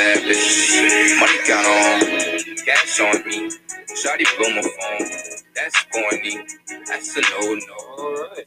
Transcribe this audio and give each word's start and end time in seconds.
bad 0.00 0.22
bitch. 0.24 1.20
Money 1.20 1.38
count 1.44 1.66
on, 1.66 2.00
cash 2.64 3.00
on 3.00 3.16
me. 3.28 3.50
Shawty 4.00 4.24
blow 4.38 4.48
my 4.56 4.62
phone. 4.62 5.06
That's 5.54 5.76
corny. 5.92 6.40
That's 6.86 7.16
a 7.18 7.20
no 7.20 7.54
no. 7.54 7.74
All 7.98 8.14
right. 8.14 8.46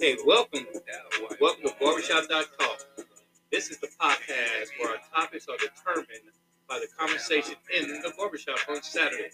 Hey, 0.00 0.16
welcome. 0.26 0.66
Welcome 1.40 1.62
to 1.68 1.74
Barbershop.talk. 1.80 3.06
This 3.52 3.70
is 3.70 3.78
the 3.78 3.86
podcast 4.00 4.70
where 4.80 4.90
our 4.90 4.98
topics 5.14 5.46
are 5.48 5.58
determined 5.58 6.26
by 6.68 6.80
the 6.80 6.88
conversation 6.98 7.54
in 7.76 7.86
the 8.02 8.12
barbershop 8.18 8.58
on 8.68 8.82
Saturday. 8.82 9.30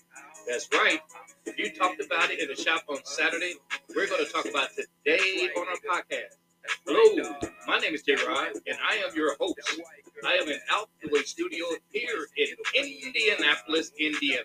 That's 0.46 0.68
right. 0.74 1.00
If 1.46 1.58
you 1.58 1.72
talked 1.72 2.04
about 2.04 2.30
it 2.30 2.38
in 2.40 2.48
the 2.48 2.56
shop 2.56 2.82
on 2.90 2.98
Saturday, 3.04 3.54
we're 3.94 4.08
going 4.08 4.24
to 4.24 4.30
talk 4.30 4.44
about 4.44 4.68
today 4.76 5.48
on 5.56 5.66
our 5.68 5.76
podcast. 5.76 6.36
Hello, 6.68 7.34
my 7.66 7.78
name 7.78 7.94
is 7.94 8.02
Jay 8.02 8.16
Rod, 8.26 8.48
and 8.66 8.76
I 8.88 8.96
am 8.96 9.14
your 9.14 9.36
host. 9.38 9.80
I 10.24 10.34
am 10.34 10.48
in 10.48 10.58
Out 10.72 10.88
the 11.02 11.22
Studio 11.24 11.64
here 11.90 12.26
in 12.36 12.86
Indianapolis, 13.04 13.92
Indiana, 13.98 14.44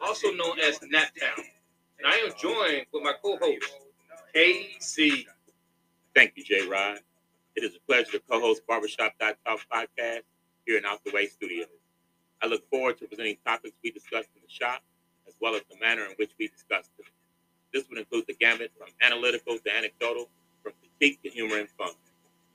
also 0.00 0.30
known 0.32 0.60
as 0.60 0.78
Naptown. 0.78 1.44
And 1.98 2.06
I 2.06 2.16
am 2.18 2.32
joined 2.38 2.86
with 2.92 3.02
my 3.02 3.14
co-host, 3.22 3.64
KC. 4.34 5.24
Thank 6.14 6.34
you, 6.36 6.44
Jay 6.44 6.66
Rod. 6.66 6.98
It 7.56 7.64
is 7.64 7.74
a 7.74 7.80
pleasure 7.86 8.12
to 8.12 8.20
co-host 8.30 8.62
Barbershop.talk 8.66 9.36
podcast 9.72 10.22
here 10.66 10.78
in 10.78 10.84
Out 10.84 11.02
the 11.04 11.10
Way 11.12 11.26
Studios. 11.26 11.68
I 12.42 12.46
look 12.46 12.68
forward 12.70 12.98
to 12.98 13.06
presenting 13.06 13.38
topics 13.44 13.76
we 13.82 13.90
discussed 13.90 14.28
in 14.36 14.42
the 14.42 14.52
shop, 14.52 14.82
as 15.26 15.34
well 15.40 15.54
as 15.54 15.62
the 15.70 15.76
manner 15.80 16.04
in 16.04 16.12
which 16.16 16.30
we 16.38 16.48
discussed 16.48 16.96
them. 16.96 17.06
This 17.72 17.88
would 17.88 17.98
include 17.98 18.26
the 18.28 18.34
gamut 18.34 18.70
from 18.78 18.88
analytical 19.02 19.58
to 19.58 19.76
anecdotal, 19.76 20.28
humor 21.36 21.58
and 21.58 21.68
fun, 21.68 21.90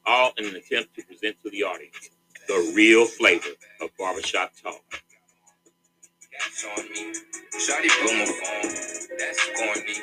all 0.07 0.33
in 0.37 0.45
an 0.45 0.55
attempt 0.55 0.95
to 0.95 1.03
present 1.03 1.35
to 1.43 1.51
the 1.51 1.63
audience 1.63 2.09
the 2.47 2.73
real 2.75 3.05
flavor 3.05 3.49
of 3.79 3.89
barbershop 3.99 4.51
talk. 4.63 4.81
Cash 6.33 6.65
on 6.77 6.85
me. 6.89 7.13
Shawty 7.59 7.89
blow 8.03 8.17
my 8.17 8.25
phone. 8.25 8.71
That's 9.19 9.49
corny. 9.55 9.93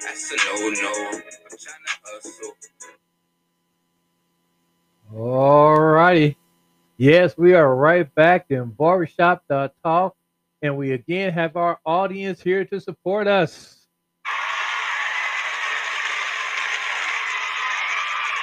That's 0.00 0.32
a 0.32 0.36
no 0.46 0.70
no. 0.70 0.92
I'm 1.10 1.58
trying 1.58 1.84
to 1.84 1.98
hustle. 2.04 2.52
All 5.14 5.78
righty. 5.78 6.38
Yes, 6.96 7.36
we 7.36 7.52
are 7.54 7.74
right 7.76 8.12
back 8.14 8.46
in 8.50 8.70
Barbershop 8.70 9.44
Talk, 9.84 10.16
and 10.62 10.76
we 10.76 10.92
again 10.92 11.32
have 11.32 11.56
our 11.56 11.78
audience 11.84 12.40
here 12.40 12.64
to 12.66 12.80
support 12.80 13.26
us. 13.28 13.81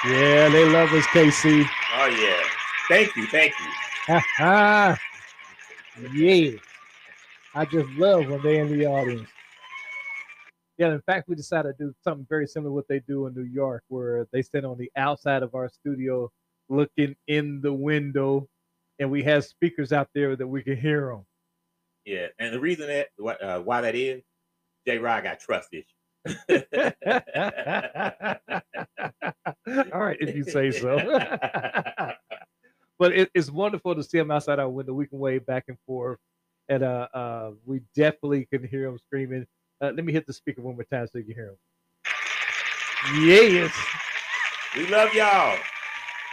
Yeah, 0.05 0.47
they 0.49 0.65
love 0.69 0.93
us, 0.93 1.05
KC. 1.07 1.65
Oh 1.95 2.05
yeah. 2.07 2.43
Thank 2.87 3.15
you, 3.15 3.27
thank 3.27 3.53
you. 3.59 4.95
Yeah. 6.13 6.51
I 7.53 7.65
just 7.65 7.89
love 7.97 8.29
when 8.29 8.41
they're 8.41 8.63
in 8.63 8.77
the 8.77 8.85
audience. 8.85 9.27
Yeah, 10.77 10.93
in 10.93 11.01
fact, 11.01 11.27
we 11.27 11.35
decided 11.35 11.77
to 11.77 11.85
do 11.87 11.93
something 12.05 12.25
very 12.29 12.47
similar 12.47 12.69
to 12.69 12.73
what 12.73 12.87
they 12.87 13.01
do 13.01 13.27
in 13.27 13.33
New 13.33 13.43
York, 13.43 13.83
where 13.89 14.25
they 14.31 14.41
stand 14.41 14.65
on 14.65 14.77
the 14.77 14.89
outside 14.95 15.43
of 15.43 15.53
our 15.55 15.67
studio 15.67 16.31
looking 16.69 17.15
in 17.27 17.59
the 17.59 17.73
window, 17.73 18.47
and 18.99 19.11
we 19.11 19.23
have 19.23 19.43
speakers 19.43 19.91
out 19.91 20.07
there 20.15 20.37
that 20.37 20.47
we 20.47 20.63
can 20.63 20.77
hear 20.77 21.07
them. 21.07 21.25
Yeah, 22.05 22.27
and 22.39 22.53
the 22.53 22.61
reason 22.61 22.87
that 22.87 23.07
uh, 23.41 23.59
why 23.59 23.81
that 23.81 23.95
is, 23.95 24.21
Jay 24.87 24.97
Rod 24.99 25.23
got 25.23 25.41
trust 25.41 25.69
issues. 25.73 25.85
All 29.93 30.01
right, 30.01 30.17
if 30.19 30.35
you 30.35 30.43
say 30.43 30.71
so. 30.71 30.97
but 32.99 33.11
it, 33.13 33.29
it's 33.33 33.49
wonderful 33.51 33.95
to 33.95 34.03
see 34.03 34.17
them 34.17 34.31
outside 34.31 34.59
our 34.59 34.69
window. 34.69 34.93
We 34.93 35.07
can 35.07 35.19
wave 35.19 35.45
back 35.45 35.65
and 35.67 35.77
forth, 35.85 36.19
and 36.67 36.83
uh, 36.83 37.07
uh, 37.13 37.51
we 37.65 37.81
definitely 37.95 38.45
can 38.45 38.67
hear 38.67 38.89
them 38.89 38.97
screaming. 38.97 39.45
Uh, 39.81 39.91
let 39.95 40.03
me 40.03 40.11
hit 40.11 40.25
the 40.27 40.33
speaker 40.33 40.61
one 40.61 40.75
more 40.75 40.83
time 40.83 41.07
so 41.07 41.17
you 41.19 41.23
can 41.25 41.33
hear 41.35 41.45
them. 41.47 41.57
Yes. 43.23 43.73
we 44.75 44.87
love 44.87 45.13
y'all. 45.13 45.57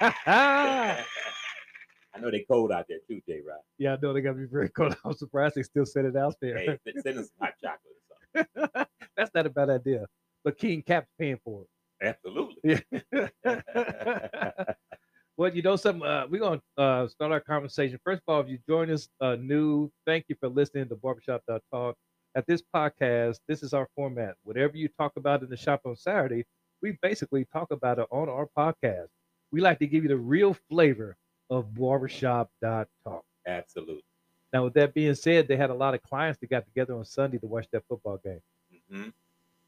I 0.26 2.18
know 2.20 2.30
they 2.30 2.44
cold 2.50 2.72
out 2.72 2.86
there 2.88 2.98
too, 3.06 3.20
Jay 3.28 3.40
Rod. 3.46 3.58
I 3.80 3.96
know 4.02 4.12
they 4.12 4.20
got 4.20 4.30
to 4.30 4.36
be 4.36 4.46
very 4.46 4.68
cold. 4.70 4.96
I'm 5.04 5.12
surprised 5.14 5.54
they 5.54 5.62
still 5.62 5.86
set 5.86 6.04
it 6.06 6.16
out 6.16 6.34
there. 6.40 6.56
Hey, 6.58 6.68
s- 6.68 7.02
send 7.02 7.18
us 7.18 7.30
hot 7.40 7.52
chocolate 7.62 7.80
or 7.84 8.00
something. 8.05 8.05
That's 9.16 9.30
not 9.34 9.46
a 9.46 9.50
bad 9.50 9.70
idea. 9.70 10.06
But 10.44 10.58
King 10.58 10.82
Cap's 10.82 11.08
paying 11.18 11.38
for 11.44 11.62
it. 11.62 11.68
Absolutely. 12.02 12.82
it. 12.92 13.32
well, 15.36 15.54
you 15.54 15.62
know 15.62 15.76
something. 15.76 16.06
Uh, 16.06 16.26
we're 16.28 16.40
gonna 16.40 16.62
uh, 16.76 17.08
start 17.08 17.32
our 17.32 17.40
conversation. 17.40 17.98
First 18.04 18.22
of 18.26 18.34
all, 18.34 18.40
if 18.40 18.48
you 18.48 18.58
join 18.68 18.90
us 18.90 19.08
uh, 19.20 19.36
new, 19.36 19.90
thank 20.06 20.26
you 20.28 20.36
for 20.40 20.48
listening 20.48 20.88
to 20.88 20.96
Barbershop 20.96 21.42
Talk. 21.72 21.96
At 22.34 22.46
this 22.46 22.62
podcast, 22.74 23.38
this 23.48 23.62
is 23.62 23.72
our 23.72 23.88
format. 23.96 24.34
Whatever 24.44 24.76
you 24.76 24.88
talk 24.88 25.12
about 25.16 25.42
in 25.42 25.48
the 25.48 25.56
shop 25.56 25.80
on 25.86 25.96
Saturday, 25.96 26.44
we 26.82 26.98
basically 27.00 27.46
talk 27.50 27.70
about 27.70 27.98
it 27.98 28.06
on 28.10 28.28
our 28.28 28.46
podcast. 28.56 29.06
We 29.52 29.62
like 29.62 29.78
to 29.78 29.86
give 29.86 30.02
you 30.02 30.08
the 30.08 30.18
real 30.18 30.54
flavor 30.68 31.16
of 31.48 31.74
Barbershop 31.74 32.50
Talk. 32.62 33.24
Absolutely. 33.46 34.02
Now, 34.56 34.64
with 34.64 34.72
that 34.74 34.94
being 34.94 35.14
said, 35.14 35.48
they 35.48 35.56
had 35.58 35.68
a 35.68 35.74
lot 35.74 35.92
of 35.92 36.02
clients 36.02 36.40
that 36.40 36.48
got 36.48 36.64
together 36.64 36.94
on 36.94 37.04
Sunday 37.04 37.36
to 37.36 37.46
watch 37.46 37.66
that 37.72 37.82
football 37.86 38.18
game. 38.24 38.40
hmm 38.90 39.08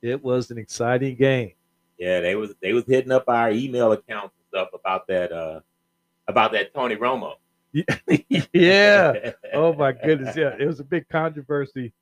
It 0.00 0.24
was 0.24 0.50
an 0.50 0.56
exciting 0.56 1.14
game. 1.14 1.52
Yeah, 1.98 2.20
they 2.20 2.34
was 2.36 2.54
they 2.62 2.72
was 2.72 2.84
hitting 2.86 3.12
up 3.12 3.24
our 3.28 3.50
email 3.50 3.92
accounts 3.92 4.34
and 4.34 4.46
stuff 4.48 4.68
about 4.72 5.06
that 5.08 5.30
uh 5.30 5.60
about 6.26 6.52
that 6.52 6.72
Tony 6.72 6.96
Romo. 6.96 7.34
yeah. 8.54 9.32
Oh 9.52 9.74
my 9.74 9.92
goodness. 9.92 10.34
Yeah. 10.34 10.56
It 10.58 10.66
was 10.66 10.80
a 10.80 10.84
big 10.84 11.06
controversy 11.10 11.92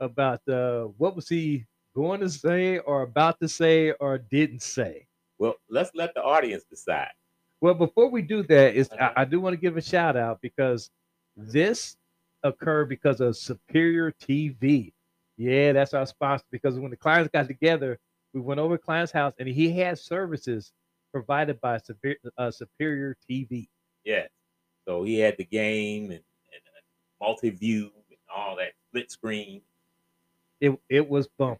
about 0.00 0.40
uh, 0.48 0.86
what 0.98 1.14
was 1.14 1.28
he 1.28 1.64
going 1.94 2.18
to 2.22 2.28
say 2.28 2.78
or 2.78 3.02
about 3.02 3.38
to 3.38 3.48
say 3.48 3.92
or 4.00 4.18
didn't 4.18 4.62
say. 4.62 5.06
Well, 5.38 5.54
let's 5.70 5.92
let 5.94 6.12
the 6.14 6.24
audience 6.24 6.64
decide. 6.64 7.12
Well, 7.60 7.74
before 7.74 8.10
we 8.10 8.20
do 8.20 8.42
that, 8.42 8.74
is. 8.74 8.90
I, 8.98 9.12
I 9.18 9.24
do 9.26 9.40
want 9.40 9.52
to 9.52 9.60
give 9.60 9.76
a 9.76 9.80
shout 9.80 10.16
out 10.16 10.40
because 10.42 10.90
this 11.36 11.96
occurred 12.44 12.88
because 12.88 13.20
of 13.20 13.36
Superior 13.36 14.12
TV. 14.12 14.92
Yeah, 15.36 15.72
that's 15.72 15.94
our 15.94 16.06
sponsor. 16.06 16.44
Because 16.50 16.78
when 16.78 16.90
the 16.90 16.96
clients 16.96 17.30
got 17.32 17.46
together, 17.46 17.98
we 18.34 18.40
went 18.40 18.60
over 18.60 18.76
to 18.76 18.82
client's 18.82 19.12
house 19.12 19.34
and 19.38 19.48
he 19.48 19.72
had 19.72 19.98
services 19.98 20.72
provided 21.12 21.60
by 21.60 21.78
Superior, 21.78 22.18
uh, 22.38 22.50
Superior 22.50 23.16
TV. 23.28 23.68
Yeah. 24.04 24.26
So 24.86 25.04
he 25.04 25.18
had 25.18 25.36
the 25.36 25.44
game 25.44 26.04
and, 26.04 26.12
and 26.12 26.62
uh, 26.66 27.24
multi-view 27.24 27.90
and 28.10 28.18
all 28.34 28.56
that 28.56 28.72
split 28.88 29.10
screen. 29.10 29.62
it 30.60 30.78
it 30.88 31.08
was 31.08 31.28
bumping. 31.38 31.58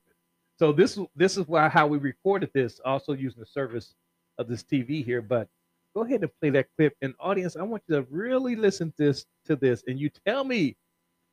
So 0.59 0.73
this 0.73 0.99
this 1.15 1.37
is 1.37 1.47
why 1.49 1.69
how 1.69 1.87
we 1.87 1.99
recorded 1.99 2.51
this, 2.55 2.81
also 2.85 3.13
using 3.13 3.41
the 3.41 3.47
service 3.47 3.95
of 4.39 4.49
this 4.49 4.63
TV 4.63 5.05
here. 5.05 5.23
But 5.23 5.49
go 5.95 6.05
ahead 6.05 6.23
and 6.23 6.31
play 6.41 6.51
that 6.51 6.69
clip. 6.77 6.95
And 7.03 7.15
audience, 7.21 7.57
I 7.57 7.63
want 7.63 7.83
you 7.89 7.97
to 7.97 8.03
really 8.11 8.57
listen 8.57 8.93
to 8.99 9.05
this 9.05 9.27
to 9.47 9.57
this, 9.57 9.85
and 9.87 9.99
you 9.99 10.11
tell 10.27 10.45
me 10.45 10.77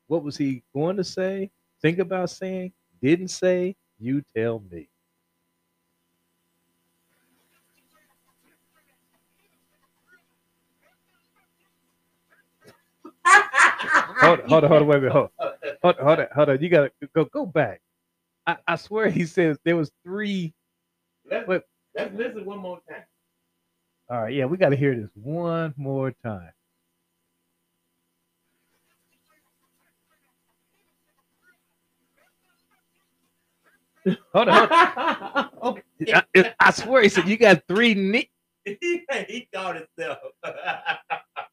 what 0.07 0.23
was 0.23 0.35
he 0.37 0.63
going 0.73 0.97
to 0.97 1.03
say, 1.03 1.51
think 1.81 1.99
about 1.99 2.29
saying, 2.29 2.73
didn't 3.01 3.29
say. 3.29 3.75
You 3.99 4.23
tell 4.35 4.63
me. 4.71 4.89
Hold 14.21 14.41
on, 14.41 14.49
hold 14.49 14.63
on, 14.65 14.69
hold 14.69 14.81
on, 14.81 14.87
wait 14.87 14.97
a 14.97 14.99
minute, 15.01 15.13
hold, 15.13 15.29
hold, 15.81 15.95
hold 15.97 16.19
on, 16.19 16.27
hold 16.35 16.49
on. 16.49 16.61
You 16.61 16.69
gotta 16.69 16.91
go 17.15 17.25
go 17.25 17.45
back. 17.45 17.81
I, 18.47 18.57
I 18.67 18.75
swear 18.75 19.09
he 19.09 19.25
says 19.25 19.57
there 19.63 19.77
was 19.77 19.91
three. 20.03 20.53
Let's, 21.29 21.47
Wait. 21.47 21.61
let's 21.95 22.13
listen 22.15 22.45
one 22.45 22.59
more 22.59 22.79
time. 22.89 23.03
All 24.09 24.23
right, 24.23 24.33
yeah, 24.33 24.45
we 24.45 24.57
got 24.57 24.69
to 24.69 24.75
hear 24.75 24.95
this 24.95 25.09
one 25.15 25.73
more 25.77 26.11
time. 26.23 26.51
Hold 34.33 34.49
on, 34.49 35.49
okay. 35.63 36.13
I, 36.13 36.53
I 36.59 36.71
swear 36.71 37.03
he 37.03 37.09
said 37.09 37.27
you 37.27 37.37
got 37.37 37.61
three. 37.67 37.93
Ni- 37.93 38.31
he 38.65 39.47
thought 39.53 39.75
himself. 39.75 40.17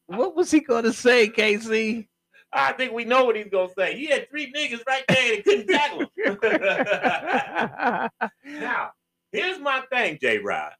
what 0.07 0.35
was 0.35 0.49
he 0.49 0.61
going 0.61 0.85
to 0.85 0.93
say, 0.93 1.27
Casey? 1.27 2.09
I 2.53 2.71
think 2.73 2.93
we 2.93 3.05
know 3.05 3.25
what 3.25 3.35
he's 3.35 3.49
gonna 3.51 3.69
say. 3.77 3.95
He 3.97 4.07
had 4.07 4.29
three 4.29 4.51
niggas 4.51 4.81
right 4.87 5.03
there 5.09 5.35
and 5.35 5.43
couldn't 5.43 5.67
tackle 5.67 6.05
him. 6.15 6.39
now, 8.59 8.91
here's 9.31 9.59
my 9.59 9.83
thing, 9.91 10.17
J 10.19 10.39
Rod. 10.39 10.73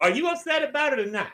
Are 0.00 0.10
you 0.10 0.28
upset 0.28 0.68
about 0.68 0.98
it 0.98 1.06
or 1.06 1.10
not? 1.10 1.32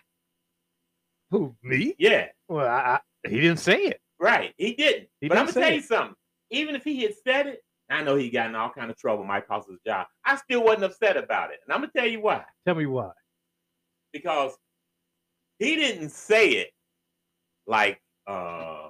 Who 1.30 1.54
me? 1.62 1.94
Yeah, 1.98 2.28
Well, 2.48 2.66
I, 2.66 3.00
I, 3.24 3.28
he 3.28 3.40
didn't 3.40 3.58
say 3.58 3.78
it. 3.84 4.00
right. 4.18 4.52
He 4.56 4.74
didn't. 4.74 5.08
He 5.20 5.28
but 5.28 5.38
I'm 5.38 5.46
gonna 5.46 5.52
tell 5.60 5.72
you 5.72 5.80
something. 5.82 6.14
Even 6.50 6.74
if 6.76 6.84
he 6.84 7.02
had 7.02 7.14
said 7.26 7.46
it, 7.46 7.60
I 7.90 8.02
know 8.02 8.14
he 8.16 8.30
got 8.30 8.48
in 8.48 8.54
all 8.54 8.70
kind 8.70 8.90
of 8.90 8.96
trouble, 8.96 9.24
might 9.24 9.46
cost 9.46 9.68
his 9.68 9.78
job. 9.86 10.06
I 10.24 10.36
still 10.36 10.62
wasn't 10.62 10.84
upset 10.84 11.16
about 11.16 11.50
it. 11.50 11.58
And 11.66 11.72
I'm 11.74 11.80
gonna 11.80 11.92
tell 11.96 12.06
you 12.06 12.20
why. 12.20 12.44
Tell 12.66 12.74
me 12.74 12.86
why. 12.86 13.10
Because 14.12 14.52
he 15.58 15.76
didn't 15.76 16.10
say 16.10 16.50
it 16.50 16.70
like 17.66 18.00
uh 18.26 18.88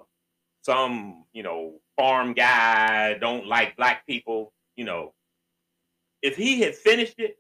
some 0.63 1.25
you 1.33 1.43
know 1.43 1.75
farm 1.97 2.33
guy 2.35 3.15
don't 3.19 3.47
like 3.47 3.77
black 3.77 4.05
people 4.07 4.53
you 4.77 4.85
know 4.85 5.13
if 6.23 6.37
he 6.37 6.61
had 6.61 6.75
finished 6.75 7.15
it 7.19 7.37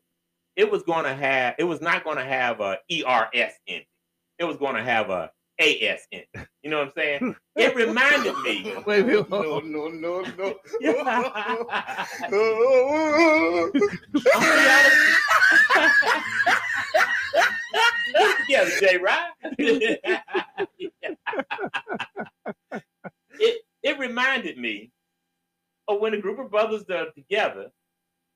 it 0.56 0.70
was 0.70 0.82
going 0.82 1.04
to 1.04 1.14
have 1.14 1.54
it 1.58 1.64
was 1.64 1.80
not 1.80 2.04
going 2.04 2.16
to 2.16 2.24
have 2.24 2.60
a 2.60 2.78
ers 2.90 3.52
ending 3.66 3.82
it 3.82 3.86
It 4.38 4.44
was 4.44 4.56
going 4.56 4.76
to 4.76 4.82
have 4.82 5.10
a 5.10 5.30
as 5.60 6.00
ending 6.12 6.26
you 6.62 6.70
know 6.70 6.78
what 6.78 6.88
i'm 6.88 6.92
saying 6.96 7.36
it 7.56 7.74
reminded 7.76 8.36
me 8.40 8.74
Wait, 8.86 9.02
wait, 9.04 9.26
hold 9.28 9.64
No, 9.64 9.88
no, 9.88 10.22
no, 10.22 10.22
no. 10.38 10.54
I'm 14.34 14.40
gonna 14.40 14.52
be 14.52 14.68
honest. 14.68 15.20
Together, 18.40 18.70
Jay, 18.80 18.96
right? 18.98 19.30
it 23.40 23.60
it 23.82 23.98
reminded 23.98 24.58
me 24.58 24.90
of 25.88 26.00
when 26.00 26.14
a 26.14 26.20
group 26.20 26.38
of 26.38 26.50
brothers 26.50 26.84
are 26.90 27.10
together 27.12 27.70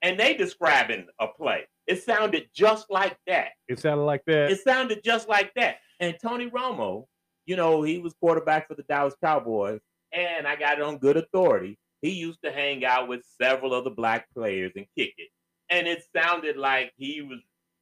and 0.03 0.19
they 0.19 0.35
describing 0.35 1.07
a 1.21 1.27
play. 1.29 1.67
It 1.89 2.03
sounded 2.03 2.51
just 2.55 2.91
like 2.91 3.17
that. 3.27 3.49
It 3.67 3.81
sounded 3.81 4.05
like 4.05 4.23
that. 4.27 4.51
It 4.51 4.61
sounded 4.61 5.03
just 5.03 5.27
like 5.27 5.53
that. 5.57 5.77
And 6.01 6.15
Tony 6.23 6.51
Romo, 6.51 7.07
you 7.47 7.57
know, 7.57 7.83
he 7.83 7.99
was 7.99 8.15
quarterback 8.21 8.69
for 8.69 8.75
the 8.75 8.83
Dallas 8.83 9.15
Cowboys, 9.25 9.81
and 10.13 10.47
I 10.47 10.55
got 10.55 10.79
it 10.79 10.85
on 10.85 10.99
good 10.99 11.17
authority. 11.17 11.79
He 12.03 12.11
used 12.11 12.41
to 12.45 12.53
hang 12.53 12.85
out 12.85 13.09
with 13.09 13.23
several 13.41 13.75
of 13.75 13.85
the 13.85 13.91
black 13.91 14.27
players 14.35 14.73
and 14.77 14.85
kick 14.97 15.15
it. 15.17 15.31
And 15.71 15.89
it 15.89 16.05
sounded 16.15 16.59
like 16.59 16.93
he 16.97 17.23
was 17.23 17.39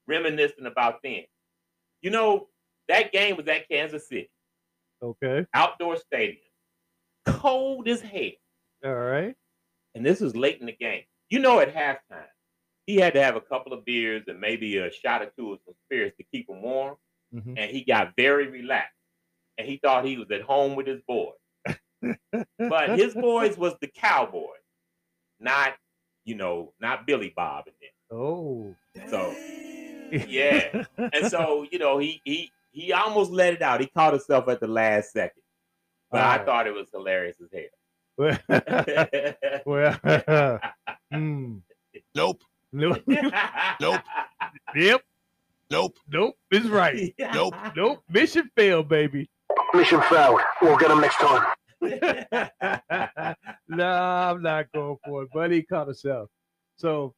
reminiscing 0.06 0.66
about 0.66 1.02
then. 1.02 1.24
You 2.00 2.10
know, 2.10 2.46
that 2.88 3.10
game 3.10 3.36
was 3.36 3.48
at 3.48 3.68
Kansas 3.68 4.08
City, 4.08 4.30
okay. 5.02 5.44
outdoor 5.52 5.96
stadium, 5.96 6.38
cold 7.26 7.88
as 7.88 8.00
hell. 8.00 8.30
All 8.84 8.94
right. 8.94 9.34
And 9.96 10.06
this 10.06 10.20
was 10.20 10.36
late 10.36 10.60
in 10.60 10.66
the 10.66 10.72
game. 10.72 11.02
You 11.28 11.40
know, 11.40 11.58
at 11.58 11.74
halftime, 11.74 12.28
he 12.86 12.96
had 12.96 13.14
to 13.14 13.22
have 13.22 13.36
a 13.36 13.40
couple 13.40 13.72
of 13.72 13.84
beers 13.84 14.24
and 14.28 14.40
maybe 14.40 14.78
a 14.78 14.90
shot 14.92 15.22
or 15.22 15.30
two 15.38 15.52
of 15.52 15.58
some 15.64 15.74
spirits 15.86 16.16
to 16.18 16.24
keep 16.32 16.48
him 16.48 16.62
warm. 16.62 16.96
Mhm. 17.34 17.54
and 17.58 17.70
he 17.70 17.82
got 17.84 18.14
very 18.16 18.46
relaxed 18.46 18.94
and 19.58 19.66
he 19.66 19.78
thought 19.78 20.04
he 20.04 20.16
was 20.16 20.30
at 20.30 20.42
home 20.42 20.76
with 20.76 20.86
his 20.86 21.00
boys 21.08 21.34
but 22.58 22.90
his 22.98 23.14
boys 23.14 23.58
was 23.58 23.74
the 23.80 23.88
cowboys 23.88 24.62
not 25.40 25.74
you 26.24 26.36
know 26.36 26.72
not 26.80 27.04
billy 27.04 27.32
bob 27.34 27.64
and 27.66 27.74
them 27.80 27.90
Oh. 28.18 28.76
so 29.10 29.34
yeah 30.28 30.84
and 31.12 31.26
so 31.26 31.66
you 31.72 31.80
know 31.80 31.98
he 31.98 32.22
he 32.24 32.52
he 32.70 32.92
almost 32.92 33.32
let 33.32 33.52
it 33.54 33.60
out 33.60 33.80
he 33.80 33.88
caught 33.88 34.12
himself 34.12 34.46
at 34.48 34.60
the 34.60 34.68
last 34.68 35.10
second 35.12 35.42
but 36.12 36.20
i 36.22 36.38
thought 36.44 36.68
it 36.68 36.74
was 36.74 36.88
hilarious 36.92 37.36
as 37.42 37.50
hell 37.52 37.74
well 39.66 40.60
hmm. 41.12 41.56
Nope. 42.14 42.42
No. 42.76 42.96
Nope. 43.80 44.00
Yep. 44.74 45.02
Nope. 45.70 45.96
Nope. 46.08 46.36
It's 46.50 46.66
right. 46.66 47.14
Nope. 47.32 47.54
Nope. 47.74 48.02
Mission 48.08 48.50
failed, 48.56 48.88
baby. 48.88 49.28
Mission 49.74 50.00
failed. 50.02 50.40
We'll 50.62 50.76
get 50.76 50.90
him 50.90 51.00
next 51.00 51.16
time. 51.16 51.44
nah, 53.68 54.30
I'm 54.30 54.42
not 54.42 54.72
going 54.72 54.96
for 55.04 55.22
it, 55.24 55.28
but 55.32 55.50
he 55.50 55.62
caught 55.62 55.86
himself. 55.86 56.28
So, 56.76 57.14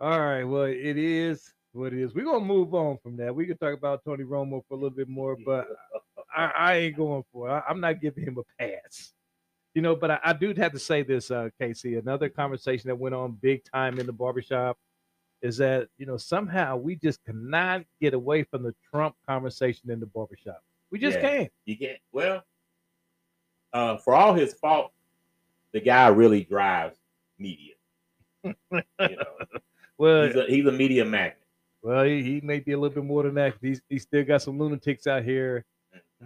all 0.00 0.20
right. 0.20 0.44
Well, 0.44 0.64
it 0.64 0.96
is 0.96 1.52
what 1.72 1.92
it 1.92 2.00
is. 2.00 2.14
We're 2.14 2.24
gonna 2.24 2.44
move 2.44 2.74
on 2.74 2.98
from 3.02 3.16
that. 3.18 3.34
We 3.34 3.46
can 3.46 3.56
talk 3.58 3.74
about 3.74 4.04
Tony 4.04 4.24
Romo 4.24 4.62
for 4.68 4.74
a 4.74 4.76
little 4.76 4.90
bit 4.90 5.08
more, 5.08 5.36
but 5.44 5.66
I, 6.34 6.44
I 6.56 6.74
ain't 6.76 6.96
going 6.96 7.24
for 7.32 7.48
it. 7.48 7.52
I, 7.52 7.62
I'm 7.68 7.80
not 7.80 8.00
giving 8.00 8.24
him 8.24 8.38
a 8.38 8.62
pass. 8.62 9.12
You 9.74 9.82
know, 9.82 9.94
but 9.94 10.10
I, 10.10 10.18
I 10.24 10.32
do 10.32 10.54
have 10.54 10.72
to 10.72 10.78
say 10.78 11.02
this, 11.02 11.30
uh, 11.30 11.50
Casey. 11.60 11.96
Another 11.96 12.28
conversation 12.30 12.88
that 12.88 12.96
went 12.96 13.14
on 13.14 13.32
big 13.32 13.62
time 13.64 13.98
in 13.98 14.06
the 14.06 14.12
barbershop 14.12 14.78
is 15.46 15.56
that 15.58 15.88
you 15.98 16.06
know 16.06 16.16
somehow 16.16 16.76
we 16.76 16.96
just 16.96 17.22
cannot 17.24 17.84
get 18.00 18.14
away 18.14 18.42
from 18.42 18.62
the 18.62 18.74
Trump 18.90 19.14
conversation 19.28 19.90
in 19.90 20.00
the 20.00 20.06
barbershop. 20.06 20.60
We 20.90 20.98
just 20.98 21.18
Yeah. 21.18 21.28
can't. 21.28 21.52
You 21.64 21.76
get 21.76 22.00
well. 22.12 22.42
Uh, 23.72 23.96
for 23.98 24.14
all 24.14 24.34
his 24.34 24.54
fault, 24.54 24.92
the 25.72 25.80
guy 25.80 26.08
really 26.08 26.44
drives 26.44 26.98
media. 27.38 27.74
You 28.44 28.56
know, 29.00 29.60
Well, 29.98 30.26
he's 30.26 30.36
a, 30.36 30.44
he's 30.46 30.66
a 30.66 30.72
media 30.72 31.04
magnet. 31.04 31.42
Well, 31.82 32.04
he, 32.04 32.22
he 32.22 32.40
may 32.42 32.60
be 32.60 32.72
a 32.72 32.78
little 32.78 32.94
bit 32.94 33.04
more 33.04 33.22
than 33.22 33.34
that. 33.34 33.54
He's 33.60 33.80
he 33.88 33.98
still 33.98 34.24
got 34.24 34.42
some 34.42 34.58
lunatics 34.58 35.06
out 35.06 35.22
here 35.24 35.64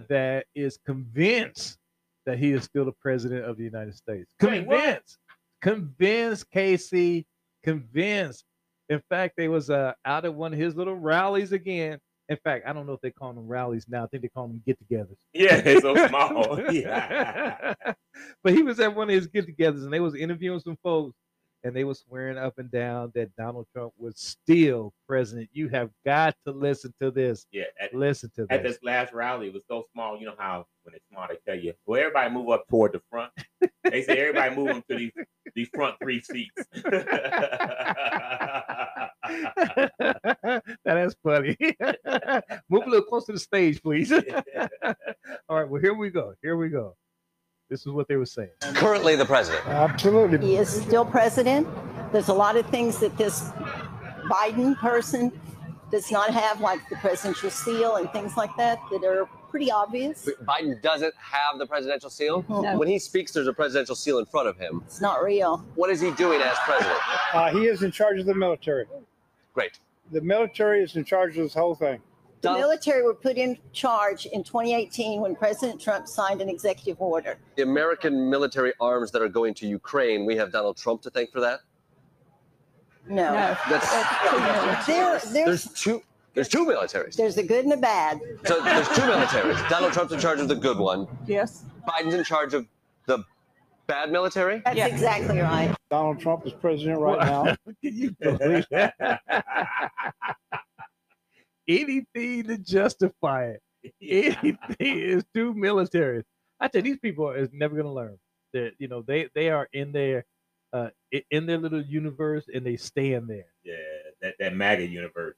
that 0.09 0.47
is 0.55 0.79
convinced 0.87 1.79
that 2.27 2.39
he 2.39 2.53
is 2.53 2.65
still 2.65 2.85
the 2.85 2.93
president 2.93 3.45
of 3.45 3.57
the 3.59 3.65
United 3.65 3.95
States. 3.95 4.33
Wait? 4.41 4.65
Convinced, 4.67 5.19
convinced, 5.61 6.51
Casey, 6.51 7.27
convinced. 7.63 8.45
In 8.91 9.01
fact, 9.09 9.35
they 9.37 9.49
was 9.49 9.71
uh, 9.71 9.93
out 10.05 10.25
at 10.25 10.35
one 10.35 10.53
of 10.53 10.59
his 10.59 10.75
little 10.75 10.97
rallies 10.97 11.53
again. 11.53 11.99
In 12.29 12.37
fact, 12.45 12.67
I 12.67 12.73
don't 12.73 12.87
know 12.87 12.93
if 12.93 13.01
they 13.01 13.13
call 13.13 13.33
them 13.33 13.47
rallies 13.47 13.87
now. 13.89 14.05
I 14.05 14.09
think 14.09 14.23
they 14.23 14.29
call 14.29 14.49
them 14.49 14.63
get-togethers. 14.67 15.17
Yeah, 15.33 15.63
it's 15.65 15.83
so 15.83 15.95
small. 16.09 16.61
yeah. 16.73 17.75
but 18.43 18.53
he 18.53 18.63
was 18.63 18.81
at 18.81 18.95
one 18.95 19.09
of 19.09 19.15
his 19.15 19.29
get-togethers, 19.29 19.85
and 19.85 19.93
they 19.93 20.01
was 20.01 20.17
interviewing 20.17 20.59
some 20.59 20.77
folks, 20.83 21.17
and 21.63 21.75
they 21.75 21.85
was 21.85 22.01
swearing 22.01 22.37
up 22.39 22.59
and 22.59 22.71
down 22.71 23.13
that 23.15 23.35
Donald 23.37 23.67
Trump 23.73 23.93
was 23.97 24.15
still 24.17 24.93
president. 25.07 25.49
You 25.53 25.69
have 25.69 25.91
got 26.05 26.35
to 26.47 26.53
listen 26.53 26.93
to 27.01 27.11
this. 27.13 27.47
Yeah. 27.53 27.65
At, 27.81 27.95
Listen 27.95 28.31
to 28.37 28.47
at 28.51 28.63
this. 28.63 28.75
this 28.75 28.83
last 28.83 29.13
rally, 29.13 29.49
it 29.49 29.55
was 29.55 29.65
so 29.69 29.85
small. 29.93 30.19
You 30.19 30.27
know 30.27 30.35
how 30.39 30.67
when 30.83 30.95
it's 30.95 31.05
small, 31.13 31.27
they 31.29 31.37
tell 31.47 31.61
you, 31.63 31.75
"Well, 31.87 32.01
everybody 32.01 32.33
move 32.33 32.49
up 32.51 32.67
toward 32.69 32.93
the 32.93 33.03
front." 33.11 33.33
They 33.85 34.03
say 34.03 34.19
everybody 34.19 34.55
move 34.55 34.69
them 34.69 34.83
to 34.89 34.97
these 34.97 35.13
these 35.55 35.69
front 35.75 35.97
three 36.01 36.21
seats. 36.21 36.55
that 40.85 40.97
is 40.97 41.15
funny. 41.23 41.57
Move 42.69 42.87
a 42.87 42.91
little 42.91 43.03
closer 43.03 43.27
to 43.27 43.33
the 43.33 43.39
stage, 43.39 43.83
please. 43.83 44.13
All 45.49 45.57
right, 45.57 45.69
well, 45.69 45.81
here 45.81 45.95
we 45.95 46.11
go. 46.11 46.35
Here 46.43 46.57
we 46.57 46.69
go. 46.69 46.97
This 47.69 47.81
is 47.87 47.93
what 47.93 48.09
they 48.09 48.17
were 48.17 48.27
saying. 48.27 48.51
currently 48.75 49.15
the 49.15 49.25
president. 49.25 49.65
Absolutely. 49.67 50.39
He 50.45 50.57
is 50.57 50.69
still 50.69 51.05
president. 51.05 51.69
There's 52.13 52.29
a 52.29 52.35
lot 52.35 52.57
of 52.57 52.67
things 52.67 52.99
that 52.99 53.17
this 53.17 53.51
Biden 54.29 54.77
person 54.77 55.33
does 55.91 56.11
not 56.11 56.31
have, 56.31 56.61
like 56.61 56.81
the 56.89 56.97
presidential 56.97 57.51
seal 57.51 57.97
and 57.97 58.11
things 58.13 58.37
like 58.37 58.51
that, 58.57 58.81
that 58.91 59.05
are 59.05 59.29
pretty 59.51 59.71
obvious. 59.71 60.29
Biden 60.45 60.81
doesn't 60.83 61.15
have 61.17 61.59
the 61.59 61.67
presidential 61.67 62.11
seal. 62.11 62.45
No. 62.49 62.79
When 62.79 62.89
he 62.89 62.99
speaks, 62.99 63.33
there's 63.33 63.49
a 63.49 63.53
presidential 63.53 63.97
seal 63.97 64.19
in 64.19 64.27
front 64.27 64.49
of 64.49 64.57
him. 64.57 64.83
It's 64.87 65.01
not 65.01 65.23
real. 65.23 65.65
What 65.75 65.91
is 65.91 66.01
he 66.01 66.13
doing 66.13 66.41
as 66.41 66.57
president? 66.61 66.99
Uh, 67.35 67.51
he 67.51 67.67
is 67.67 67.83
in 67.83 67.91
charge 67.91 68.19
of 68.21 68.27
the 68.27 68.35
military. 68.35 68.87
Great. 69.55 69.79
The 70.13 70.21
military 70.21 70.83
is 70.83 70.97
in 70.97 71.05
charge 71.05 71.37
of 71.37 71.45
this 71.45 71.55
whole 71.55 71.75
thing. 71.75 72.01
The 72.43 72.53
military 72.55 73.03
were 73.03 73.15
put 73.15 73.37
in 73.37 73.59
charge 73.73 74.25
in 74.25 74.43
2018 74.43 75.21
when 75.21 75.37
President 75.37 75.81
Trump 75.81 76.09
signed 76.09 76.41
an 76.41 76.49
executive 76.49 77.01
order. 77.01 77.37
The 77.57 77.63
American 77.63 78.31
military 78.31 78.73
arms 78.81 79.11
that 79.11 79.21
are 79.21 79.29
going 79.29 79.53
to 79.55 79.67
Ukraine, 79.67 80.25
we 80.25 80.37
have 80.37 80.51
Donald 80.51 80.79
Trump 80.79 81.03
to 81.03 81.11
thank 81.11 81.31
for 81.33 81.41
that. 81.41 81.61
No. 83.09 83.33
That's 83.69 84.87
There, 84.87 85.19
there's 85.19 85.33
there's, 85.33 85.65
two. 85.75 86.03
There's 86.33 86.49
two 86.49 86.65
militaries. 86.65 87.15
there's 87.17 87.35
the 87.35 87.43
good 87.43 87.65
and 87.65 87.73
the 87.73 87.77
bad. 87.77 88.21
So 88.47 88.63
there's 88.63 88.89
two 88.89 89.03
militaries. 89.03 89.69
Donald 89.69 89.93
Trump's 89.93 90.13
in 90.13 90.21
charge 90.21 90.41
of 90.41 90.49
the 90.49 90.55
good 90.55 90.79
one. 90.79 91.09
Yes. 91.27 91.65
Biden's 91.87 92.15
in 92.15 92.25
charge 92.25 92.55
of 92.55 92.67
the 93.07 93.25
bad 93.91 94.13
military. 94.13 94.63
That's 94.65 94.79
exactly 94.79 95.39
right. 95.41 95.75
Donald 95.91 96.21
Trump 96.21 96.47
is 96.47 96.53
president 96.53 97.01
right 97.01 97.19
now. 97.19 97.57
You 97.83 98.15
believe? 98.21 98.67
Anything 101.69 102.45
to 102.45 102.59
justify 102.59 103.55
it. 103.55 103.63
Anything 104.03 104.99
is 104.99 105.25
too 105.35 105.55
military. 105.55 106.23
I 106.61 106.69
tell 106.69 106.85
you, 106.85 106.93
these 106.93 107.01
people 107.01 107.31
is 107.31 107.49
never 107.53 107.77
gonna 107.77 107.93
learn. 107.93 108.19
That 108.53 108.73
you 108.79 108.89
know 108.89 109.03
they 109.03 109.29
they 109.35 109.51
are 109.51 109.69
in 109.73 109.93
their 109.93 110.25
uh 110.73 110.89
in 111.31 111.47
their 111.47 111.59
little 111.59 111.83
universe 111.83 112.47
and 112.53 112.65
they 112.65 112.77
stay 112.77 113.13
in 113.15 113.27
there. 113.27 113.47
yeah, 113.65 113.77
that 114.21 114.35
that 114.39 114.55
MAGA 114.55 114.87
universe 114.87 115.37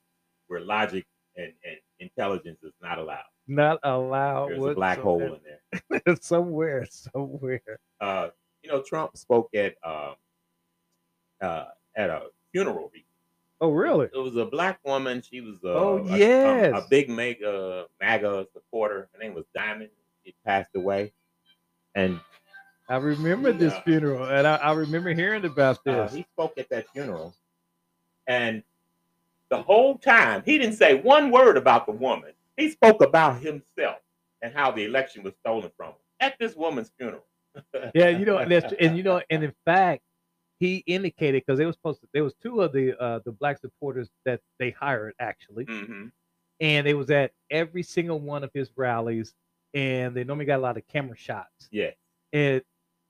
where 0.49 0.61
logic 0.61 1.05
and, 1.37 1.53
and 1.65 1.77
intelligence 2.01 2.59
is 2.63 2.73
not 2.83 2.99
allowed. 2.99 3.25
Not 3.47 3.79
allowed. 3.83 4.51
There's 4.51 4.65
a 4.65 4.75
black 4.75 4.99
hole 4.99 5.23
in 5.23 5.41
there. 5.45 6.17
somewhere, 6.21 6.87
somewhere. 6.91 7.63
Uh, 8.01 8.29
you 8.63 8.71
know, 8.71 8.83
Trump 8.83 9.17
spoke 9.17 9.51
at 9.55 9.75
um, 9.85 10.15
uh, 11.41 11.67
at 11.97 12.11
a 12.11 12.23
funeral. 12.53 12.91
Oh, 13.61 13.71
really? 13.71 14.07
It 14.13 14.19
was 14.19 14.35
a 14.37 14.45
black 14.45 14.81
woman. 14.85 15.23
She 15.23 15.41
was 15.41 15.57
uh, 15.65 15.69
Oh, 15.69 15.99
a, 16.09 16.15
a- 16.15 16.19
yes. 16.19 16.73
a, 16.75 16.85
big 16.91 17.09
MAGA, 17.09 17.87
MAGA 18.01 18.49
supporter. 18.53 19.09
Her 19.13 19.19
name 19.21 19.35
was 19.35 19.45
Diamond. 19.55 19.91
She 20.25 20.35
passed 20.45 20.71
away, 20.75 21.13
and 21.95 22.19
I 22.89 22.97
remember 22.97 23.53
this 23.53 23.73
Yeah. 23.73 23.83
funeral, 23.83 24.25
and 24.25 24.47
I, 24.47 24.57
I 24.57 24.73
remember 24.73 25.13
hearing 25.15 25.45
about 25.45 25.79
uh, 25.87 26.05
this. 26.05 26.15
he 26.15 26.27
spoke 26.33 26.59
at 26.59 26.69
that 26.71 26.89
funeral. 26.91 27.35
And 28.27 28.63
the 29.49 29.63
whole 29.63 29.99
time, 29.99 30.43
he 30.45 30.59
didn't 30.59 30.77
say 30.77 30.95
one 31.01 31.31
word 31.31 31.57
about 31.57 31.87
the 31.87 31.93
woman. 31.93 32.33
He 32.57 32.71
spoke 32.71 33.01
about 33.03 33.41
himself 33.41 33.99
and 34.43 34.53
how 34.55 34.71
the 34.71 34.85
election 34.85 35.23
was 35.23 35.35
stolen 35.41 35.71
from 35.77 35.89
him 35.91 35.95
at 36.21 36.37
this 36.39 36.55
woman's 36.57 36.91
funeral. 36.99 37.25
Yeah, 37.95 38.09
you 38.09 38.25
know, 38.25 38.39
and 38.39 38.51
that's 38.51 38.73
and 38.81 38.97
you 38.97 39.03
know, 39.03 39.21
and 39.31 39.45
in 39.45 39.53
fact, 39.65 40.03
he 40.59 40.83
indicated 40.87 41.43
because 41.47 41.59
they 41.59 41.67
was 41.67 41.77
supposed 41.77 42.01
to. 42.01 42.09
There 42.15 42.25
was 42.25 42.35
two 42.43 42.63
of 42.63 42.73
the 42.73 43.01
uh 43.03 43.21
the 43.25 43.33
black 43.33 43.59
supporters 43.59 44.09
that 44.25 44.41
they 44.59 44.71
hired 44.71 45.15
actually, 45.21 45.65
hmm 45.65 46.07
and 46.61 46.87
they 46.87 46.95
was 46.95 47.11
at 47.11 47.33
every 47.51 47.83
single 47.83 48.21
one 48.21 48.45
of 48.45 48.51
his 48.55 48.71
rallies, 48.77 49.35
and 49.75 50.15
they 50.15 50.23
normally 50.23 50.47
got 50.47 50.59
a 50.59 50.63
lot 50.63 50.77
of 50.77 50.87
camera 50.87 51.17
shots. 51.17 51.69
Yeah. 51.71 51.91
And 52.33 52.63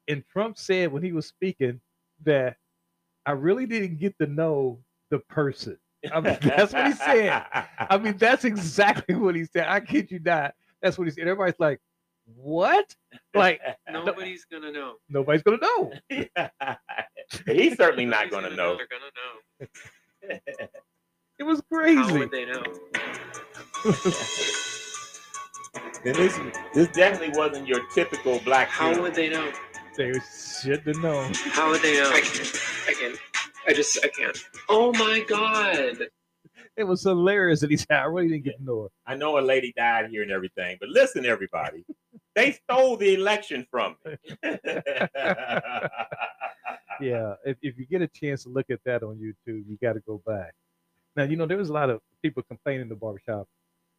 and 0.09 0.25
Trump 0.27 0.59
said 0.59 0.91
when 0.91 1.03
he 1.03 1.13
was 1.13 1.27
speaking 1.27 1.81
that 2.25 2.57
I 3.27 3.33
really 3.33 3.67
didn't 3.67 3.99
get 3.99 4.19
to 4.19 4.27
know 4.27 4.81
the 5.11 5.19
person. 5.21 5.79
I 6.13 6.21
mean, 6.21 6.39
that's 6.43 6.73
what 6.73 6.87
he 6.87 6.93
said. 6.95 7.45
I 7.79 7.99
mean, 7.99 8.17
that's 8.17 8.45
exactly 8.45 9.15
what 9.15 9.37
he 9.37 9.45
said. 9.45 9.67
I 9.69 9.81
kid 9.81 10.11
you 10.11 10.19
not. 10.19 10.55
That's 10.81 10.99
what 10.99 11.07
he 11.07 11.13
said. 11.13 11.29
Everybody's 11.29 11.61
like, 11.61 11.79
"What?" 12.37 12.95
Like 13.35 13.61
Nobody's 13.91 14.45
gonna 14.51 14.73
know. 14.73 14.95
nobody's 15.09 15.43
gonna 15.43 15.59
know. 15.59 15.93
He's 17.47 17.77
certainly 17.77 18.05
not 18.07 18.31
Nobody's 18.31 18.31
going 18.31 18.45
to 18.51 18.57
know. 18.57 18.77
They're 18.77 18.89
gonna 18.91 20.39
know. 20.61 20.69
It 21.39 21.45
was 21.45 21.61
crazy. 21.73 21.97
How 21.97 22.19
would 22.19 22.31
they 22.31 22.45
know? 22.45 22.63
And 26.05 26.15
this, 26.15 26.39
this 26.75 26.89
definitely 26.89 27.37
wasn't 27.37 27.67
your 27.67 27.81
typical 27.95 28.39
black 28.41 28.69
How 28.69 28.87
funeral. 28.87 29.05
would 29.05 29.15
they 29.15 29.29
know? 29.29 29.51
They 29.97 30.13
should 30.63 30.81
have 30.87 30.97
known. 30.99 31.33
How 31.35 31.71
would 31.71 31.81
they 31.83 31.95
know? 31.95 32.11
I 32.13 32.21
can't. 32.21 32.63
I 32.89 32.93
can't. 32.93 33.19
I 33.67 33.73
just. 33.73 33.99
I 34.05 34.09
can't. 34.09 34.37
Oh 34.69 34.93
my 34.93 35.25
god. 35.29 35.99
It 36.77 36.85
was 36.85 37.03
hilarious 37.03 37.61
that 37.61 37.71
he 37.71 37.77
said, 37.77 37.91
"I 37.93 38.05
really 38.05 38.29
didn't 38.29 38.45
get 38.45 38.59
to 38.59 38.65
know 38.65 38.83
her." 38.83 38.89
I 39.07 39.15
know 39.17 39.39
a 39.39 39.41
lady 39.41 39.73
died 39.77 40.11
here 40.11 40.23
and 40.23 40.31
everything, 40.31 40.77
but 40.81 40.89
listen, 40.91 41.25
everybody, 41.27 41.85
they 42.35 42.53
stole 42.53 42.97
the 42.97 43.15
election 43.15 43.67
from 43.71 43.97
me. 44.05 44.17
Yeah, 47.01 47.35
if, 47.45 47.57
if 47.63 47.79
you 47.79 47.87
get 47.87 48.03
a 48.03 48.07
chance 48.07 48.45
to 48.45 48.49
look 48.49 48.71
at 48.71 48.79
that 48.85 49.03
on 49.03 49.17
YouTube, 49.17 49.65
you 49.69 49.77
got 49.83 49.95
to 49.95 50.01
go 50.01 50.23
back. 50.25 50.55
Now, 51.17 51.25
you 51.25 51.37
know, 51.37 51.47
there 51.47 51.57
was 51.57 51.69
a 51.69 51.73
lot 51.73 51.91
of 51.91 52.01
people 52.23 52.43
complaining 52.45 52.83
in 52.83 52.89
the 52.89 52.95
barbershop 52.95 53.49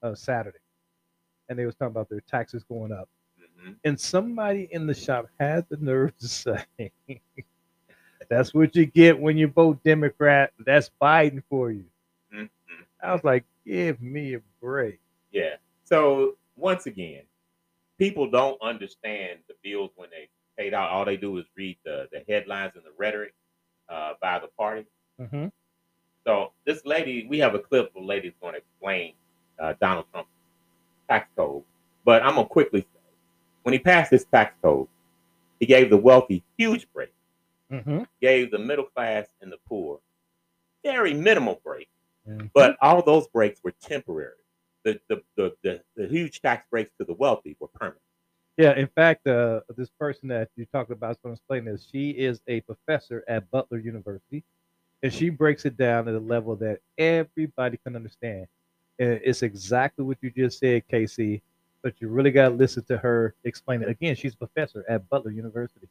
uh, 0.02 0.16
Saturday, 0.16 0.60
and 1.50 1.60
they 1.60 1.66
was 1.66 1.76
talking 1.76 1.92
about 1.92 2.10
their 2.10 2.22
taxes 2.22 2.64
going 2.64 2.92
up. 2.92 3.10
Mhm. 3.66 3.76
And 3.84 4.00
somebody 4.00 4.70
in 4.72 4.88
the 4.88 4.94
shop 4.94 5.28
had 5.40 5.66
the 5.70 5.78
nerve 5.78 6.18
to 6.20 6.28
say, 6.30 6.66
"That's 8.30 8.54
what 8.54 8.76
you 8.76 8.86
get 8.86 9.20
when 9.20 9.38
you 9.38 9.48
vote 9.48 9.84
Democrat. 9.84 10.54
That's 10.60 10.90
Biden 11.02 11.44
for 11.50 11.72
you." 11.72 11.86
Mhm. 12.34 12.50
I 13.02 13.12
was 13.14 13.24
like, 13.24 13.44
"Give 13.66 14.02
me 14.02 14.36
a 14.36 14.42
break." 14.62 15.00
Yeah. 15.32 15.56
So 15.84 16.38
once 16.56 16.86
again, 16.86 17.24
people 17.98 18.30
don't 18.30 18.62
understand 18.62 19.40
the 19.48 19.56
bills 19.64 19.92
when 19.96 20.10
they 20.10 20.30
paid 20.58 20.74
out. 20.74 20.90
All 20.90 21.06
they 21.06 21.18
do 21.18 21.38
is 21.38 21.46
read 21.56 21.78
the, 21.86 22.08
the 22.12 22.24
headlines 22.28 22.74
and 22.76 22.84
the 22.84 22.92
rhetoric 22.98 23.34
uh, 23.90 24.14
by 24.22 24.40
the 24.40 24.48
party. 24.58 24.86
Mm-hmm. 25.20 25.48
So 26.26 26.52
this 26.66 26.86
lady, 26.86 27.26
we 27.30 27.40
have 27.40 27.54
a 27.56 27.60
clip 27.60 27.92
of 27.96 28.02
a 28.02 28.06
lady 28.06 28.28
who's 28.30 28.38
going 28.42 28.54
to 28.54 28.60
explain 28.60 29.14
uh, 29.60 29.74
Donald 29.82 30.06
Trump's 30.12 30.30
tax 31.10 31.28
code. 31.36 31.64
But 32.06 32.24
I'm 32.24 32.36
gonna 32.36 32.48
quickly 32.48 32.82
say, 32.82 32.88
when 33.64 33.74
he 33.74 33.80
passed 33.80 34.12
this 34.12 34.26
tax 34.26 34.56
code, 34.62 34.88
he 35.60 35.66
gave 35.66 35.90
the 35.90 35.98
wealthy 35.98 36.44
huge 36.58 36.88
break, 36.94 37.14
Mm-hmm. 37.72 38.04
gave 38.22 38.52
the 38.52 38.60
middle 38.60 38.86
class 38.86 39.28
and 39.42 39.52
the 39.52 39.58
poor 39.68 40.00
very 40.84 41.14
minimal 41.14 41.60
break. 41.64 41.88
Mhm. 42.28 42.52
But 42.54 42.78
all 42.82 43.02
those 43.02 43.28
breaks 43.28 43.62
were 43.64 43.72
temporary. 43.82 44.34
The 44.84 45.00
the, 45.10 45.24
the 45.38 45.82
the 45.96 46.08
huge 46.08 46.42
tax 46.42 46.66
breaks 46.70 46.92
to 47.00 47.06
the 47.06 47.14
wealthy 47.14 47.56
were 47.60 47.68
permanent. 47.68 48.02
Yeah, 48.58 48.76
in 48.76 48.88
fact, 48.88 49.26
uh, 49.26 49.62
this 49.76 49.90
person 50.00 50.28
that 50.30 50.50
you 50.56 50.66
talked 50.66 50.92
about 50.92 51.12
is 51.12 51.18
going 51.24 51.36
to 51.36 51.40
explain 51.40 51.66
this. 51.66 51.88
She 51.92 52.12
is 52.12 52.42
a 52.48 52.62
professor 52.62 53.24
at 53.28 53.50
Butler 53.50 53.80
University, 53.80 54.44
and 55.02 55.12
she 55.12 55.30
breaks 55.30 55.66
it 55.66 55.76
down 55.76 56.08
at 56.08 56.14
a 56.14 56.20
level 56.20 56.56
that 56.58 56.80
everybody 56.98 57.78
can 57.78 57.96
understand. 57.96 58.48
And 59.00 59.20
it's 59.24 59.42
exactly 59.42 60.06
what 60.06 60.18
you 60.22 60.30
just 60.30 60.60
said, 60.60 60.88
Casey. 60.88 61.42
But 61.82 61.96
you 62.00 62.08
really 62.10 62.32
got 62.32 62.50
to 62.50 62.56
listen 62.56 62.84
to 62.86 62.98
her 62.98 63.34
explain 63.44 63.82
it. 63.82 63.90
Again, 63.90 64.16
she's 64.16 64.36
a 64.36 64.38
professor 64.38 64.86
at 64.88 65.10
Butler 65.10 65.32
University. 65.32 65.88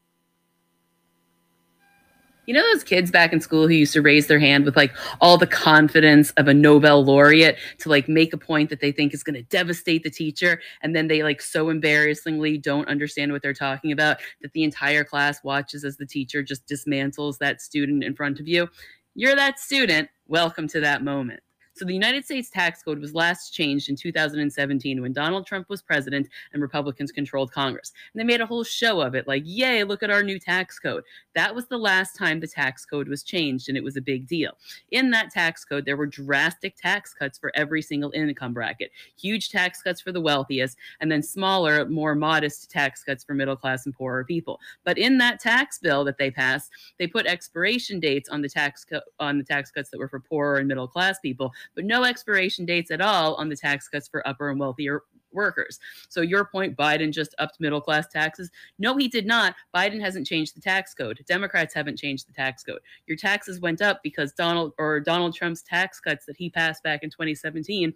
You 2.45 2.55
know 2.55 2.73
those 2.73 2.83
kids 2.83 3.13
back 3.13 3.33
in 3.33 3.41
school 3.41 3.69
who 3.69 3.75
used 3.75 3.93
to 3.93 4.03
raise 4.03 4.27
their 4.27 4.41
hand 4.41 4.65
with 4.65 4.77
like 4.77 4.93
all 5.21 5.39
the 5.39 5.47
confidence 5.47 6.33
of 6.33 6.49
a 6.49 6.55
Nobel 6.55 7.05
laureate 7.05 7.57
to 7.79 7.89
like 7.89 8.09
make 8.09 8.33
a 8.33 8.39
point 8.39 8.69
that 8.71 8.81
they 8.81 8.91
think 8.91 9.15
is 9.15 9.23
going 9.23 9.37
to 9.37 9.45
devastate 9.45 10.03
the 10.03 10.11
teacher 10.11 10.61
and 10.83 10.95
then 10.95 11.07
they 11.07 11.23
like 11.23 11.41
so 11.41 11.69
embarrassingly 11.69 12.59
don't 12.59 12.89
understand 12.89 13.31
what 13.31 13.43
they're 13.43 13.55
talking 13.55 13.93
about 13.93 14.17
that 14.41 14.53
the 14.55 14.65
entire 14.65 15.05
class 15.05 15.45
watches 15.45 15.85
as 15.85 15.99
the 15.99 16.07
teacher 16.07 16.43
just 16.43 16.67
dismantles 16.67 17.39
that 17.39 17.63
student 17.63 18.03
in 18.03 18.13
front 18.13 18.41
of 18.41 18.49
you. 18.49 18.69
You're 19.15 19.37
that 19.37 19.61
student. 19.61 20.09
Welcome 20.27 20.67
to 20.69 20.81
that 20.81 21.05
moment. 21.05 21.43
So 21.75 21.85
the 21.85 21.95
United 21.95 22.25
States 22.25 22.51
tax 22.51 22.83
code 22.83 22.99
was 22.99 23.15
last 23.15 23.53
changed 23.55 23.89
in 23.89 23.97
2017 23.97 25.01
when 25.01 25.13
Donald 25.13 25.47
Trump 25.47 25.69
was 25.69 25.81
president 25.81 26.29
and 26.53 26.61
Republicans 26.61 27.13
controlled 27.13 27.53
Congress. 27.53 27.93
And 28.13 28.21
they 28.21 28.25
made 28.25 28.41
a 28.41 28.47
whole 28.47 28.65
show 28.65 29.01
of 29.01 29.15
it 29.15 29.27
like, 29.27 29.43
"Yay, 29.47 29.83
look 29.85 30.03
at 30.03 30.11
our 30.11 30.23
new 30.23 30.39
tax 30.39 30.79
code." 30.79 31.05
That 31.35 31.55
was 31.55 31.67
the 31.67 31.79
last 31.79 32.15
time 32.15 32.41
the 32.41 32.47
tax 32.47 32.85
code 32.85 33.09
was 33.09 33.23
changed, 33.23 33.69
and 33.69 33.79
it 33.79 33.85
was 33.85 33.97
a 33.97 34.03
big 34.03 34.27
deal. 34.27 34.59
In 34.91 35.11
that 35.13 35.31
tax 35.31 35.65
code, 35.65 35.87
there 35.87 35.97
were 35.97 36.07
drastic 36.07 36.77
tax 36.77 37.15
cuts 37.15 37.39
for 37.39 37.51
every 37.55 37.81
single 37.81 38.11
income 38.13 38.53
bracket, 38.53 38.91
huge 39.19 39.49
tax 39.51 39.83
cuts 39.83 40.01
for 40.01 40.13
the 40.13 40.21
wealthiest, 40.21 40.77
and 41.01 41.11
then 41.11 41.23
smaller, 41.23 41.87
more 41.89 42.15
modest 42.15 42.71
tax 42.71 43.03
cuts 43.03 43.25
for 43.25 43.35
middle 43.35 43.57
class 43.57 43.87
and 43.87 43.95
poorer 43.95 44.25
people. 44.25 44.61
But 44.85 44.99
in 44.99 45.19
that 45.19 45.41
tax 45.41 45.79
bill 45.79 46.05
that 46.05 46.19
they 46.19 46.31
passed, 46.31 46.71
they 46.99 47.07
put 47.07 47.27
expiration 47.27 47.99
dates 47.99 48.29
on 48.29 48.43
the 48.43 48.49
tax 48.49 48.85
co- 48.85 49.01
on 49.19 49.39
the 49.39 49.45
tax 49.45 49.71
cuts 49.71 49.91
that 49.91 49.99
were 49.99 50.09
for 50.09 50.21
poorer 50.21 50.59
and 50.59 50.69
middle 50.69 50.89
class 50.89 51.19
people, 51.21 51.53
but 51.75 51.85
no 51.85 52.05
expiration 52.05 52.65
dates 52.65 52.91
at 52.91 53.01
all 53.01 53.35
on 53.37 53.49
the 53.49 53.57
tax 53.57 53.89
cuts 53.89 54.09
for 54.09 54.27
upper 54.27 54.51
and 54.51 54.59
wealthier 54.59 55.03
workers. 55.33 55.79
So 56.09 56.21
your 56.21 56.45
point, 56.45 56.77
Biden 56.77 57.13
just 57.13 57.35
upped 57.39 57.61
middle 57.61 57.81
class 57.81 58.09
taxes. 58.09 58.51
No, 58.79 58.97
he 58.97 59.09
did 59.09 59.27
not. 59.27 59.55
Biden 59.75 60.01
hasn't 60.01 60.27
changed 60.27 60.57
the 60.57 60.61
tax 60.61 60.95
code. 60.95 61.21
Democrats 61.27 61.75
haven't 61.75 61.99
changed 61.99 62.29
the 62.29 62.33
tax 62.33 62.63
code. 62.63 62.81
Your 63.07 63.17
taxes 63.17 63.61
went 63.61 63.83
up 63.83 64.01
because 64.03 64.33
Donald 64.33 64.73
or 64.79 65.01
Donald 65.01 65.35
Trump's 65.35 65.63
tax 65.63 66.01
cuts 66.01 66.27
that 66.27 66.37
he 66.37 66.51
passed 66.51 66.83
back 66.83 67.03
in 67.03 67.11
2017 67.11 67.95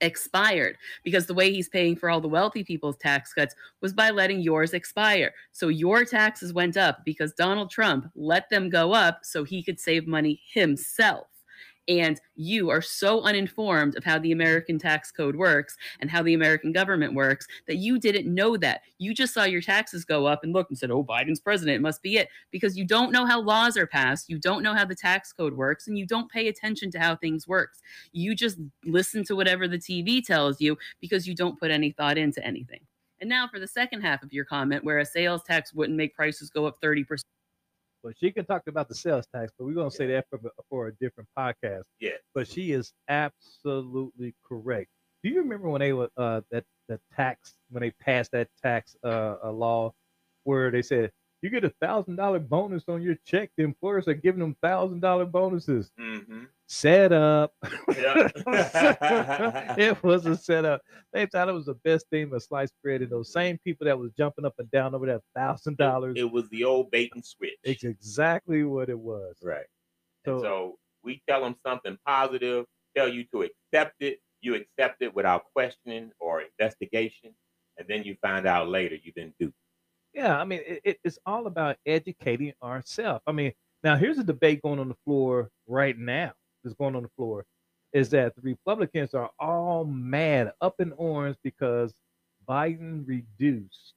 expired 0.00 0.76
because 1.02 1.26
the 1.26 1.34
way 1.34 1.52
he's 1.52 1.68
paying 1.68 1.96
for 1.96 2.10
all 2.10 2.20
the 2.20 2.28
wealthy 2.28 2.62
people's 2.62 2.96
tax 2.96 3.32
cuts 3.34 3.54
was 3.80 3.92
by 3.92 4.10
letting 4.10 4.40
yours 4.40 4.72
expire. 4.72 5.32
So 5.52 5.68
your 5.68 6.04
taxes 6.04 6.52
went 6.52 6.76
up 6.76 7.04
because 7.04 7.32
Donald 7.34 7.70
Trump 7.70 8.08
let 8.14 8.48
them 8.50 8.70
go 8.70 8.92
up 8.92 9.20
so 9.24 9.42
he 9.42 9.62
could 9.62 9.80
save 9.80 10.06
money 10.06 10.40
himself. 10.52 11.26
And 11.90 12.20
you 12.36 12.70
are 12.70 12.80
so 12.80 13.22
uninformed 13.22 13.96
of 13.96 14.04
how 14.04 14.20
the 14.20 14.30
American 14.30 14.78
tax 14.78 15.10
code 15.10 15.34
works 15.34 15.76
and 15.98 16.08
how 16.08 16.22
the 16.22 16.34
American 16.34 16.70
government 16.70 17.14
works 17.14 17.48
that 17.66 17.78
you 17.78 17.98
didn't 17.98 18.32
know 18.32 18.56
that. 18.58 18.82
You 18.98 19.12
just 19.12 19.34
saw 19.34 19.42
your 19.42 19.60
taxes 19.60 20.04
go 20.04 20.24
up 20.24 20.44
and 20.44 20.52
looked 20.52 20.70
and 20.70 20.78
said, 20.78 20.92
oh, 20.92 21.02
Biden's 21.02 21.40
president, 21.40 21.74
it 21.74 21.82
must 21.82 22.00
be 22.00 22.16
it. 22.16 22.28
Because 22.52 22.78
you 22.78 22.86
don't 22.86 23.10
know 23.10 23.26
how 23.26 23.40
laws 23.40 23.76
are 23.76 23.88
passed, 23.88 24.30
you 24.30 24.38
don't 24.38 24.62
know 24.62 24.72
how 24.72 24.84
the 24.84 24.94
tax 24.94 25.32
code 25.32 25.54
works, 25.54 25.88
and 25.88 25.98
you 25.98 26.06
don't 26.06 26.30
pay 26.30 26.46
attention 26.46 26.92
to 26.92 27.00
how 27.00 27.16
things 27.16 27.48
works. 27.48 27.80
You 28.12 28.36
just 28.36 28.58
listen 28.84 29.24
to 29.24 29.34
whatever 29.34 29.66
the 29.66 29.78
TV 29.78 30.24
tells 30.24 30.60
you 30.60 30.78
because 31.00 31.26
you 31.26 31.34
don't 31.34 31.58
put 31.58 31.72
any 31.72 31.90
thought 31.90 32.16
into 32.16 32.44
anything. 32.46 32.80
And 33.20 33.28
now 33.28 33.48
for 33.48 33.58
the 33.58 33.66
second 33.66 34.02
half 34.02 34.22
of 34.22 34.32
your 34.32 34.44
comment, 34.44 34.84
where 34.84 35.00
a 35.00 35.04
sales 35.04 35.42
tax 35.42 35.74
wouldn't 35.74 35.98
make 35.98 36.14
prices 36.14 36.50
go 36.50 36.66
up 36.66 36.80
30%. 36.80 37.24
But 38.02 38.14
she 38.18 38.30
can 38.30 38.46
talk 38.46 38.62
about 38.66 38.88
the 38.88 38.94
sales 38.94 39.26
tax, 39.34 39.52
but 39.58 39.66
we're 39.66 39.74
going 39.74 39.90
to 39.90 39.96
say 39.96 40.06
that 40.08 40.26
for, 40.30 40.40
for 40.68 40.88
a 40.88 40.92
different 40.94 41.28
podcast. 41.38 41.82
Yeah. 42.00 42.12
But 42.34 42.48
she 42.48 42.72
is 42.72 42.92
absolutely 43.08 44.34
correct. 44.46 44.88
Do 45.22 45.28
you 45.28 45.38
remember 45.40 45.68
when 45.68 45.80
they 45.80 45.92
were 45.92 46.08
uh, 46.16 46.40
that 46.50 46.64
the 46.88 46.98
tax 47.14 47.54
when 47.68 47.82
they 47.82 47.90
passed 47.90 48.32
that 48.32 48.48
tax 48.62 48.96
uh, 49.04 49.36
a 49.42 49.50
law 49.50 49.92
where 50.44 50.70
they 50.70 50.82
said 50.82 51.10
you 51.42 51.50
get 51.50 51.64
a 51.64 51.72
thousand 51.80 52.16
dollar 52.16 52.38
bonus 52.38 52.84
on 52.88 53.02
your 53.02 53.16
check? 53.24 53.50
The 53.56 53.64
employers 53.64 54.06
are 54.08 54.14
giving 54.14 54.40
them 54.40 54.56
thousand 54.62 55.00
dollar 55.00 55.24
bonuses. 55.24 55.90
Mm-hmm. 55.98 56.44
Set 56.66 57.12
up. 57.12 57.52
Yeah. 57.88 58.28
it 59.78 60.02
was 60.02 60.26
a 60.26 60.36
setup. 60.36 60.82
They 61.12 61.26
thought 61.26 61.48
it 61.48 61.52
was 61.52 61.66
the 61.66 61.74
best 61.74 62.06
thing 62.10 62.30
with 62.30 62.42
sliced 62.42 62.74
bread, 62.82 63.02
and 63.02 63.10
those 63.10 63.32
same 63.32 63.58
people 63.64 63.86
that 63.86 63.98
was 63.98 64.12
jumping 64.16 64.44
up 64.44 64.54
and 64.58 64.70
down 64.70 64.94
over 64.94 65.06
that 65.06 65.22
thousand 65.34 65.78
dollars. 65.78 66.14
It 66.18 66.30
was 66.30 66.48
the 66.50 66.64
old 66.64 66.90
bait 66.90 67.10
and 67.14 67.24
switch. 67.24 67.58
It's 67.64 67.84
exactly 67.84 68.64
what 68.64 68.88
it 68.88 68.98
was. 68.98 69.36
Right. 69.42 69.66
So, 70.24 70.42
so 70.42 70.78
we 71.02 71.22
tell 71.28 71.42
them 71.42 71.56
something 71.66 71.96
positive, 72.06 72.66
tell 72.96 73.08
you 73.08 73.24
to 73.32 73.42
accept 73.42 73.96
it. 74.00 74.20
You 74.42 74.54
accept 74.54 75.02
it 75.02 75.14
without 75.14 75.44
questioning 75.54 76.12
or 76.18 76.42
investigation, 76.42 77.34
and 77.78 77.88
then 77.88 78.04
you 78.04 78.16
find 78.22 78.46
out 78.46 78.68
later 78.68 78.96
you've 79.02 79.14
been 79.14 79.34
duped. 79.38 79.54
Yeah, 80.14 80.38
I 80.38 80.44
mean, 80.44 80.60
it, 80.66 80.80
it- 80.84 81.00
it's 81.04 81.18
all 81.26 81.46
about 81.46 81.76
educating 81.86 82.52
ourselves. 82.62 83.22
I 83.26 83.32
mean, 83.32 83.52
now 83.82 83.96
here's 83.96 84.18
a 84.18 84.24
debate 84.24 84.62
going 84.62 84.78
on 84.78 84.88
the 84.88 84.96
floor 85.04 85.50
right 85.66 85.96
now. 85.96 86.32
That's 86.62 86.74
going 86.76 86.94
on 86.96 87.02
the 87.04 87.08
floor 87.16 87.46
is 87.92 88.10
that 88.10 88.34
the 88.36 88.42
Republicans 88.42 89.14
are 89.14 89.30
all 89.38 89.84
mad, 89.84 90.52
up 90.60 90.80
in 90.80 90.92
arms 90.92 91.36
because 91.42 91.92
Biden 92.48 93.06
reduced 93.06 93.94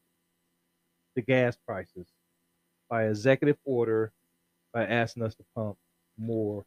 the 1.16 1.22
gas 1.22 1.58
prices 1.68 2.08
by 2.90 3.08
executive 3.08 3.58
order 3.66 4.12
by 4.74 4.86
asking 4.86 5.24
us 5.24 5.36
to 5.36 5.44
pump 5.56 5.78
more 6.18 6.66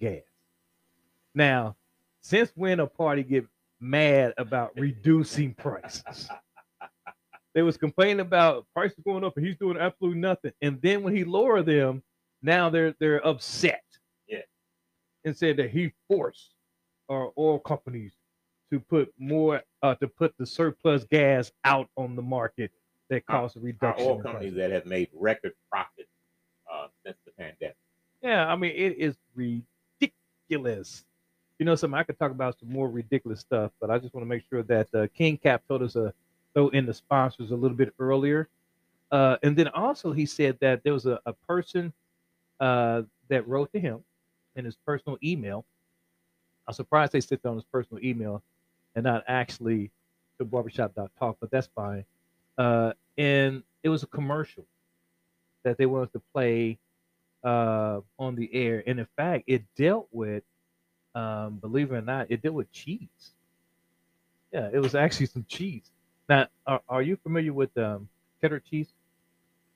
gas. 0.00 0.22
Now, 1.34 1.76
since 2.22 2.50
when 2.56 2.80
a 2.80 2.86
party 2.86 3.22
get 3.22 3.46
mad 3.80 4.34
about 4.38 4.72
reducing 4.76 5.54
prices? 5.54 6.28
They 7.56 7.62
was 7.62 7.78
complaining 7.78 8.20
about 8.20 8.66
prices 8.74 8.98
going 9.02 9.24
up 9.24 9.34
and 9.38 9.46
he's 9.46 9.56
doing 9.56 9.78
absolutely 9.78 10.20
nothing. 10.20 10.52
And 10.60 10.78
then 10.82 11.02
when 11.02 11.16
he 11.16 11.24
lowered 11.24 11.64
them, 11.64 12.02
now 12.42 12.68
they're 12.68 12.94
they're 13.00 13.26
upset. 13.26 13.82
Yeah. 14.28 14.42
And 15.24 15.34
said 15.34 15.56
that 15.56 15.70
he 15.70 15.94
forced 16.06 16.52
our 17.08 17.32
oil 17.38 17.58
companies 17.58 18.12
to 18.70 18.78
put 18.78 19.10
more 19.18 19.62
uh 19.82 19.94
to 19.94 20.06
put 20.06 20.34
the 20.38 20.44
surplus 20.44 21.04
gas 21.04 21.50
out 21.64 21.88
on 21.96 22.14
the 22.14 22.20
market 22.20 22.70
that 23.08 23.24
caused 23.24 23.56
a 23.56 23.60
Our 23.60 23.64
reduction. 23.64 24.06
oil 24.06 24.20
companies 24.20 24.52
that 24.56 24.70
have 24.70 24.84
made 24.84 25.08
record 25.14 25.54
profits 25.70 26.10
uh, 26.70 26.88
since 27.06 27.16
the 27.24 27.32
pandemic. 27.38 27.76
Yeah, 28.20 28.46
I 28.46 28.56
mean 28.56 28.72
it 28.76 28.98
is 28.98 29.16
ridiculous. 29.34 31.06
You 31.58 31.64
know, 31.64 31.74
something 31.74 31.98
I 31.98 32.02
could 32.02 32.18
talk 32.18 32.32
about 32.32 32.58
some 32.60 32.70
more 32.70 32.90
ridiculous 32.90 33.40
stuff, 33.40 33.72
but 33.80 33.90
I 33.90 33.98
just 33.98 34.12
want 34.12 34.26
to 34.26 34.28
make 34.28 34.42
sure 34.50 34.62
that 34.64 34.88
uh, 34.94 35.06
King 35.16 35.38
Cap 35.38 35.62
told 35.66 35.82
us 35.82 35.94
to 35.94 36.12
throw 36.56 36.68
in 36.70 36.86
the 36.86 36.94
sponsors 36.94 37.50
a 37.50 37.54
little 37.54 37.76
bit 37.76 37.92
earlier, 37.98 38.48
uh, 39.12 39.36
and 39.42 39.56
then 39.56 39.68
also 39.68 40.10
he 40.10 40.24
said 40.24 40.56
that 40.60 40.82
there 40.82 40.94
was 40.94 41.04
a, 41.04 41.20
a 41.26 41.34
person 41.34 41.92
uh, 42.60 43.02
that 43.28 43.46
wrote 43.46 43.70
to 43.72 43.78
him 43.78 44.00
in 44.56 44.64
his 44.64 44.76
personal 44.86 45.18
email. 45.22 45.66
I'm 46.66 46.72
surprised 46.72 47.12
they 47.12 47.20
sent 47.20 47.44
on 47.44 47.54
his 47.56 47.64
personal 47.64 48.02
email 48.02 48.42
and 48.94 49.04
not 49.04 49.22
actually 49.28 49.90
to 50.38 50.44
barbershop.talk, 50.46 51.36
but 51.38 51.50
that's 51.50 51.68
fine. 51.74 52.04
Uh, 52.56 52.92
and 53.18 53.62
it 53.82 53.90
was 53.90 54.02
a 54.02 54.06
commercial 54.06 54.64
that 55.62 55.76
they 55.76 55.86
wanted 55.86 56.12
to 56.14 56.22
play 56.32 56.78
uh, 57.44 58.00
on 58.18 58.34
the 58.34 58.52
air. 58.54 58.82
And 58.86 58.98
in 58.98 59.06
fact, 59.16 59.44
it 59.46 59.62
dealt 59.76 60.08
with, 60.10 60.42
um, 61.14 61.56
believe 61.56 61.92
it 61.92 61.96
or 61.96 62.02
not, 62.02 62.30
it 62.30 62.42
dealt 62.42 62.54
with 62.54 62.72
cheese. 62.72 63.34
Yeah, 64.52 64.70
it 64.72 64.78
was 64.78 64.94
actually 64.94 65.26
some 65.26 65.44
cheese. 65.48 65.90
Now, 66.28 66.48
are, 66.66 66.80
are 66.88 67.02
you 67.02 67.16
familiar 67.16 67.52
with 67.52 67.76
um, 67.78 68.08
cheddar 68.40 68.60
cheese? 68.60 68.88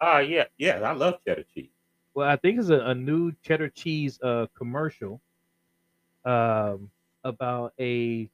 Oh, 0.00 0.18
yeah. 0.18 0.44
Yeah, 0.58 0.80
I 0.80 0.92
love 0.92 1.18
cheddar 1.26 1.44
cheese. 1.54 1.70
Well, 2.14 2.28
I 2.28 2.36
think 2.36 2.58
it's 2.58 2.70
a, 2.70 2.80
a 2.80 2.94
new 2.94 3.32
cheddar 3.42 3.68
cheese 3.68 4.18
uh, 4.22 4.46
commercial 4.56 5.20
um, 6.24 6.90
about 7.24 7.72
a, 7.78 8.28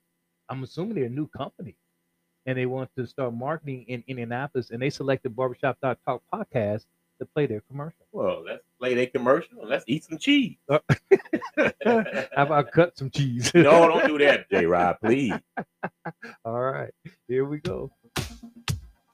I'm 0.49 0.63
assuming 0.63 0.95
they're 0.95 1.05
a 1.05 1.11
new 1.11 1.29
company, 1.29 1.77
and 2.47 2.57
they 2.57 2.67
want 2.67 2.91
to 2.97 3.07
start 3.07 3.35
marketing 3.35 3.85
in 3.89 4.03
Indianapolis, 4.07 4.71
and 4.71 4.81
they 4.81 4.91
selected 4.91 5.37
Barbershop.talk 5.37 6.23
podcast 6.33 6.87
to 7.19 7.27
play 7.27 7.47
their 7.47 7.61
commercial. 7.63 8.07
Well, 8.13 8.45
let's 8.47 8.63
play 8.79 8.95
their 8.95 9.07
commercial 9.07 9.61
and 9.61 9.69
let's 9.69 9.85
eat 9.87 10.05
some 10.05 10.19
cheese. 10.19 10.57
How 10.69 10.81
about 12.37 12.71
cut 12.73 12.97
some 12.97 13.11
cheese? 13.11 13.51
no, 13.55 13.89
don't 13.89 14.07
do 14.07 14.19
that, 14.19 14.49
J 14.51 14.67
Rod, 14.67 14.97
please. 15.03 15.35
All 16.45 16.61
right, 16.61 16.93
here 17.29 17.45
we 17.45 17.59
go. 17.59 17.91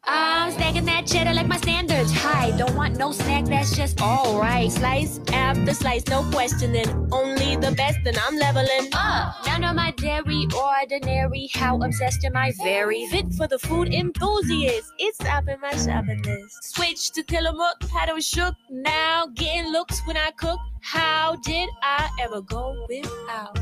Uh, 0.05 0.47
I'm 0.47 0.53
stacking 0.53 0.85
that 0.87 1.07
cheddar 1.07 1.33
like 1.33 1.47
my 1.47 1.57
standards 1.59 2.13
high. 2.13 2.51
Don't 2.59 2.75
want 2.75 2.99
no 2.99 3.13
snack, 3.13 3.45
that's 3.45 3.77
just 3.77 4.01
alright. 4.03 4.73
Slice 4.73 5.21
after 5.33 5.73
slice, 5.75 6.05
no 6.09 6.29
questioning. 6.33 6.89
Only 7.13 7.55
the 7.55 7.71
best, 7.73 7.99
and 8.05 8.19
I'm 8.19 8.37
leveling 8.37 8.89
up. 8.95 8.95
Uh, 8.95 9.33
none 9.47 9.63
of 9.63 9.77
my 9.77 9.93
dairy 9.93 10.49
ordinary. 10.57 11.49
How 11.55 11.81
obsessed 11.81 12.25
am 12.25 12.37
I? 12.37 12.53
Very 12.65 13.07
fit 13.07 13.33
for 13.35 13.47
the 13.47 13.61
food 13.61 13.95
enthusiast. 13.95 14.93
It's 14.99 15.21
up 15.21 15.47
in 15.49 15.61
my 15.61 15.71
shopping 15.71 16.21
list. 16.23 16.75
Switch 16.75 17.13
to 17.13 17.23
Tillamook, 17.23 17.77
was 18.13 18.27
shook. 18.27 18.57
Now 18.71 19.29
getting 19.35 19.71
looks 19.71 20.01
when 20.07 20.17
I 20.17 20.33
cook. 20.33 20.59
How 20.81 21.37
did 21.45 21.69
I 21.81 22.11
ever 22.21 22.41
go 22.43 22.87
without? 22.89 23.57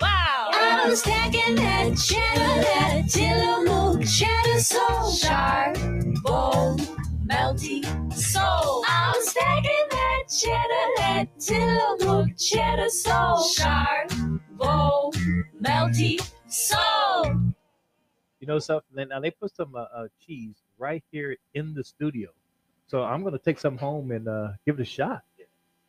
Wow! 0.00 0.50
I'm 0.52 0.94
stacking 0.96 1.54
that 1.56 1.96
cheddar, 1.96 2.62
that 2.62 3.08
Tillamook 3.08 4.04
cheddar 4.06 4.60
so 4.60 5.10
sharp, 5.12 5.76
bone, 6.22 6.78
melty, 7.26 7.84
so 8.12 8.82
I'm 8.86 9.14
stacking 9.20 9.86
that 9.90 10.22
cheddar, 10.28 10.86
that 10.98 11.28
Tillamook 11.38 12.36
cheddar 12.36 12.88
so 12.90 13.44
sharp, 13.54 14.10
bone, 14.52 15.12
melty, 15.62 16.20
so. 16.48 16.78
You 18.40 18.46
know 18.46 18.58
something? 18.58 19.08
Now 19.08 19.20
they 19.20 19.30
put 19.30 19.54
some 19.56 19.74
uh, 19.74 19.86
uh, 19.94 20.08
cheese 20.24 20.56
right 20.78 21.02
here 21.10 21.36
in 21.54 21.72
the 21.72 21.82
studio, 21.82 22.30
so 22.86 23.02
I'm 23.02 23.24
gonna 23.24 23.38
take 23.38 23.58
some 23.58 23.78
home 23.78 24.10
and 24.10 24.28
uh, 24.28 24.48
give 24.66 24.78
it 24.78 24.82
a 24.82 24.84
shot. 24.84 25.22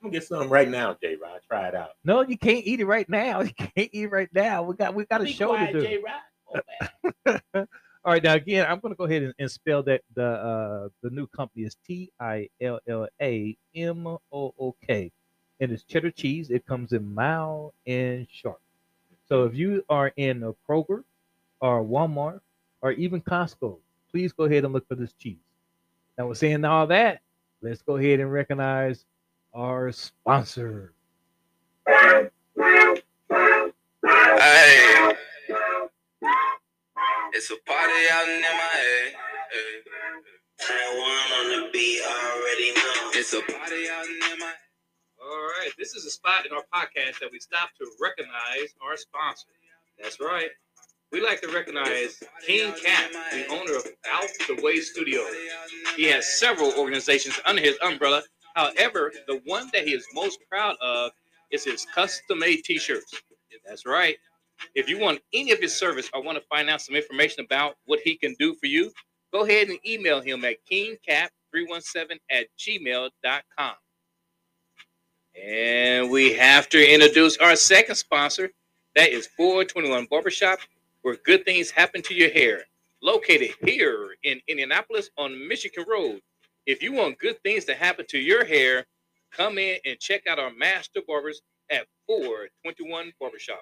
I'm 0.06 0.12
gonna 0.12 0.20
get 0.20 0.28
some 0.28 0.50
right 0.50 0.70
now, 0.70 0.96
J 1.02 1.16
Rod. 1.16 1.42
Try 1.48 1.68
it 1.68 1.74
out. 1.74 1.94
No, 2.04 2.22
you 2.22 2.38
can't 2.38 2.64
eat 2.64 2.80
it 2.80 2.86
right 2.86 3.10
now. 3.10 3.42
You 3.46 3.54
can't 3.54 3.90
eat 3.92 4.04
it 4.04 4.12
right 4.12 4.30
now. 4.36 4.62
We 4.62 4.76
got 4.76 4.94
we 4.94 5.04
got 5.06 5.22
a 5.22 5.26
show 5.26 5.48
quiet, 5.48 5.74
to 5.74 5.80
do. 5.80 5.88
J 5.88 6.00
Rod. 7.26 7.42
All 8.06 8.14
right, 8.14 8.22
now 8.22 8.36
again, 8.36 8.68
I'm 8.70 8.80
gonna 8.80 8.94
go 8.94 9.06
ahead 9.06 9.24
and, 9.24 9.34
and 9.40 9.50
spell 9.50 9.82
that 9.82 10.02
the 10.14 10.24
uh 10.24 10.90
the 11.02 11.10
new 11.10 11.26
company 11.26 11.66
is 11.66 11.76
T 11.88 12.12
I 12.20 12.50
L 12.62 12.80
L 12.88 13.08
A 13.20 13.58
M 13.74 14.06
O 14.06 14.20
O 14.32 14.76
K, 14.86 15.12
and 15.60 15.72
it's 15.72 15.82
cheddar 15.82 16.12
cheese. 16.12 16.52
It 16.52 16.68
comes 16.68 16.94
in 16.94 17.12
mild 17.16 17.74
and 17.88 18.28
sharp. 18.32 18.62
So 19.28 19.46
if 19.46 19.56
you 19.56 19.84
are 19.90 20.14
in 20.18 20.44
a 20.44 20.54
Kroger 20.70 21.04
or 21.62 21.84
Walmart 21.84 22.42
or 22.82 22.92
even 22.92 23.22
Costco, 23.22 23.80
please 24.12 24.34
go 24.34 24.44
ahead 24.44 24.66
and 24.66 24.72
look 24.74 24.88
for 24.88 24.94
this 24.94 25.14
cheese. 25.14 25.40
Now, 26.16 26.28
we're 26.28 26.36
saying 26.36 26.64
all 26.64 26.86
that. 26.88 27.22
Let's 27.64 27.82
go 27.82 27.98
ahead 27.98 28.20
and 28.20 28.32
recognize 28.32 29.04
our 29.56 29.92
sponsor. 29.94 30.92
Hey. 31.88 32.30
It's 37.32 37.50
a 37.52 37.56
party 37.66 38.10
out 38.12 38.28
in 38.28 38.42
MIA. 38.42 39.16
Hey. 39.52 39.82
Taiwan 40.60 41.32
on 41.40 41.50
the 41.50 41.70
beat 41.72 42.02
already 42.04 42.74
know. 42.76 43.12
It's 43.14 43.34
a 43.34 43.42
party 43.42 43.90
out 43.90 44.06
in 44.06 44.20
MIA. 44.20 44.54
All 45.24 45.48
right, 45.60 45.72
this 45.80 45.96
is 45.96 46.06
a 46.06 46.12
spot 46.12 46.46
in 46.46 46.52
our 46.52 46.64
podcast 46.74 47.20
that 47.20 47.30
we 47.32 47.40
stop 47.40 47.70
to 47.80 47.88
recognize 48.02 48.76
our 48.86 48.98
sponsor. 48.98 49.48
That's 50.02 50.20
right. 50.20 50.50
We 51.12 51.22
like 51.22 51.40
to 51.42 51.48
recognize 51.48 52.22
King 52.46 52.74
Cap, 52.74 53.12
the 53.32 53.48
owner 53.48 53.78
of 53.78 53.86
Out 54.12 54.30
the 54.48 54.62
Way 54.62 54.82
Studios. 54.82 55.34
He 55.96 56.06
has 56.06 56.38
several 56.40 56.74
organizations 56.78 57.40
under 57.46 57.62
his 57.62 57.78
umbrella. 57.82 58.24
However, 58.56 59.12
the 59.28 59.42
one 59.46 59.70
that 59.74 59.86
he 59.86 59.94
is 59.94 60.08
most 60.14 60.40
proud 60.50 60.76
of 60.82 61.12
is 61.52 61.66
his 61.66 61.86
custom-made 61.94 62.64
t-shirts. 62.64 63.22
That's 63.68 63.86
right. 63.86 64.18
If 64.74 64.88
you 64.90 64.98
want 64.98 65.20
any 65.34 65.52
of 65.52 65.60
his 65.60 65.76
service 65.76 66.10
or 66.14 66.24
want 66.24 66.38
to 66.38 66.44
find 66.48 66.70
out 66.70 66.82
some 66.82 66.96
information 66.96 67.44
about 67.44 67.76
what 67.86 68.00
he 68.04 68.16
can 68.16 68.34
do 68.40 68.56
for 68.56 68.68
you, 68.68 68.92
go 69.34 69.44
ahead 69.44 69.68
and 69.68 69.78
email 69.86 70.22
him 70.22 70.46
at 70.46 70.56
kingcap317 70.72 72.20
at 72.32 72.48
gmail.com. 72.58 73.74
And 75.42 76.10
we 76.10 76.32
have 76.34 76.70
to 76.70 76.94
introduce 76.94 77.36
our 77.38 77.58
second 77.58 77.96
sponsor. 77.96 78.52
That 78.96 79.10
is 79.10 79.28
421 79.28 80.08
Barbershop, 80.10 80.60
where 81.02 81.18
good 81.26 81.44
things 81.44 81.70
happen 81.70 82.02
to 82.04 82.14
your 82.14 82.30
hair. 82.30 82.64
Located 83.02 83.52
here 83.66 84.16
in 84.24 84.40
Indianapolis 84.48 85.10
on 85.18 85.46
Michigan 85.48 85.84
Road. 85.90 86.22
If 86.66 86.82
you 86.82 86.94
want 86.94 87.20
good 87.20 87.42
things 87.44 87.66
to 87.66 87.76
happen 87.76 88.06
to 88.10 88.18
your 88.18 88.44
hair, 88.44 88.86
come 89.32 89.58
in 89.60 89.78
and 89.86 90.00
check 90.00 90.26
out 90.28 90.40
our 90.40 90.52
master 90.52 91.02
barbers 91.08 91.42
at 91.70 91.86
421 92.08 93.12
Barbershop. 93.20 93.62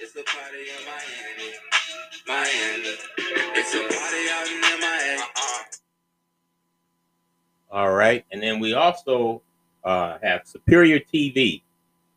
It's 0.00 0.14
a 0.16 0.22
party 0.22 0.58
in 0.70 0.86
Miami. 0.86 1.54
Miami. 2.26 2.96
It's 3.58 3.74
a 3.74 3.80
party 3.80 4.28
out 4.30 4.48
in 4.48 4.80
Miami. 4.80 5.20
Uh-uh. 5.20 5.62
All 7.70 7.92
right. 7.92 8.24
And 8.32 8.42
then 8.42 8.58
we 8.58 8.72
also 8.72 9.42
uh, 9.84 10.18
have 10.22 10.42
Superior 10.46 10.98
TV. 10.98 11.62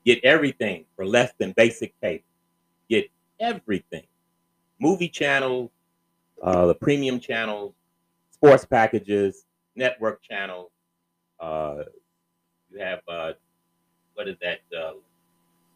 Get 0.05 0.23
everything 0.23 0.86
for 0.95 1.05
less 1.05 1.34
than 1.38 1.51
basic 1.51 1.93
cable. 2.01 2.23
Get 2.89 3.10
everything. 3.39 4.03
Movie 4.79 5.10
channels, 5.10 5.69
uh, 6.41 6.65
the 6.65 6.75
premium 6.75 7.19
channels, 7.19 7.73
sports 8.32 8.65
packages, 8.65 9.45
network 9.75 10.21
channels. 10.21 10.71
Uh, 11.39 11.84
you 12.71 12.80
have, 12.80 12.99
uh, 13.08 13.34
what 14.15 14.27
is 14.27 14.36
that, 14.41 14.60
uh, 14.77 14.93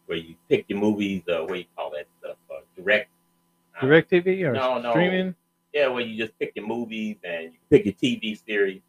where 0.06 0.18
you 0.18 0.36
pick 0.50 0.66
your 0.68 0.80
movies, 0.80 1.24
uh, 1.28 1.42
what 1.42 1.54
do 1.54 1.60
you 1.60 1.66
call 1.76 1.92
that 1.92 2.06
stuff? 2.20 2.38
Uh, 2.50 2.62
direct. 2.76 3.10
uh, 3.78 3.86
Direct 3.86 4.12
TV 4.12 4.44
or 4.44 4.54
no, 4.54 4.80
no. 4.80 4.92
streaming? 4.92 5.36
Yeah, 5.74 5.88
where 5.88 6.04
you 6.04 6.18
just 6.18 6.38
pick 6.40 6.54
your 6.56 6.66
movies 6.68 7.18
and 7.24 7.46
you 7.46 7.60
pick 7.70 7.86
your 7.86 7.94
TV 7.96 8.40
series. 8.46 8.82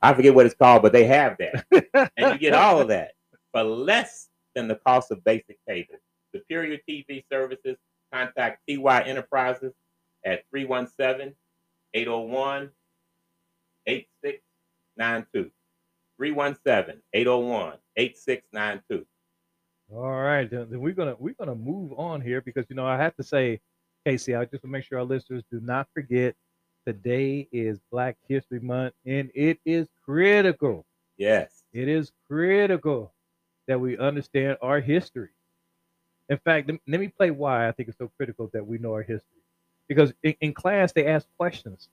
I 0.00 0.14
forget 0.14 0.34
what 0.34 0.46
it's 0.46 0.54
called, 0.54 0.82
but 0.82 0.92
they 0.92 1.04
have 1.04 1.36
that. 1.38 1.64
and 2.16 2.32
you 2.32 2.38
get 2.38 2.54
all 2.54 2.80
of 2.80 2.88
that 2.88 3.12
for 3.52 3.62
less 3.62 4.28
than 4.54 4.66
the 4.66 4.76
cost 4.76 5.10
of 5.10 5.22
basic 5.24 5.58
cable. 5.68 5.94
Superior 6.34 6.78
TV 6.88 7.22
services 7.30 7.76
contact 8.12 8.60
TY 8.68 9.02
Enterprises 9.02 9.72
at 10.24 10.44
317 10.50 11.34
801 11.94 12.70
8692. 13.86 15.50
317 16.18 17.02
801 17.12 17.74
8692. 17.96 19.06
All 19.94 20.22
right, 20.22 20.48
then, 20.50 20.68
then 20.70 20.80
we're 20.80 20.94
gonna 20.94 21.16
we're 21.18 21.34
gonna 21.38 21.54
move 21.54 21.92
on 21.98 22.20
here 22.20 22.40
because 22.40 22.64
you 22.70 22.76
know 22.76 22.86
I 22.86 22.96
have 22.96 23.14
to 23.16 23.22
say, 23.22 23.60
Casey, 24.06 24.34
I 24.34 24.44
just 24.44 24.54
want 24.54 24.62
to 24.62 24.68
make 24.68 24.84
sure 24.84 24.98
our 24.98 25.04
listeners 25.04 25.42
do 25.50 25.60
not 25.60 25.86
forget 25.92 26.34
today 26.86 27.48
is 27.52 27.78
Black 27.90 28.16
History 28.26 28.60
Month, 28.60 28.94
and 29.04 29.30
it 29.34 29.58
is 29.64 29.88
critical. 30.04 30.86
Yes. 31.18 31.64
It 31.72 31.88
is 31.88 32.10
critical 32.26 33.12
that 33.68 33.80
we 33.80 33.98
understand 33.98 34.56
our 34.62 34.80
history. 34.80 35.30
In 36.28 36.38
fact, 36.38 36.70
let 36.88 37.00
me 37.00 37.08
play 37.08 37.30
why 37.30 37.68
I 37.68 37.72
think 37.72 37.88
it's 37.88 37.98
so 37.98 38.10
critical 38.16 38.50
that 38.52 38.66
we 38.66 38.78
know 38.78 38.92
our 38.92 39.02
history. 39.02 39.42
Because 39.88 40.12
in, 40.22 40.34
in 40.40 40.54
class 40.54 40.92
they 40.92 41.06
ask 41.06 41.26
questions, 41.36 41.88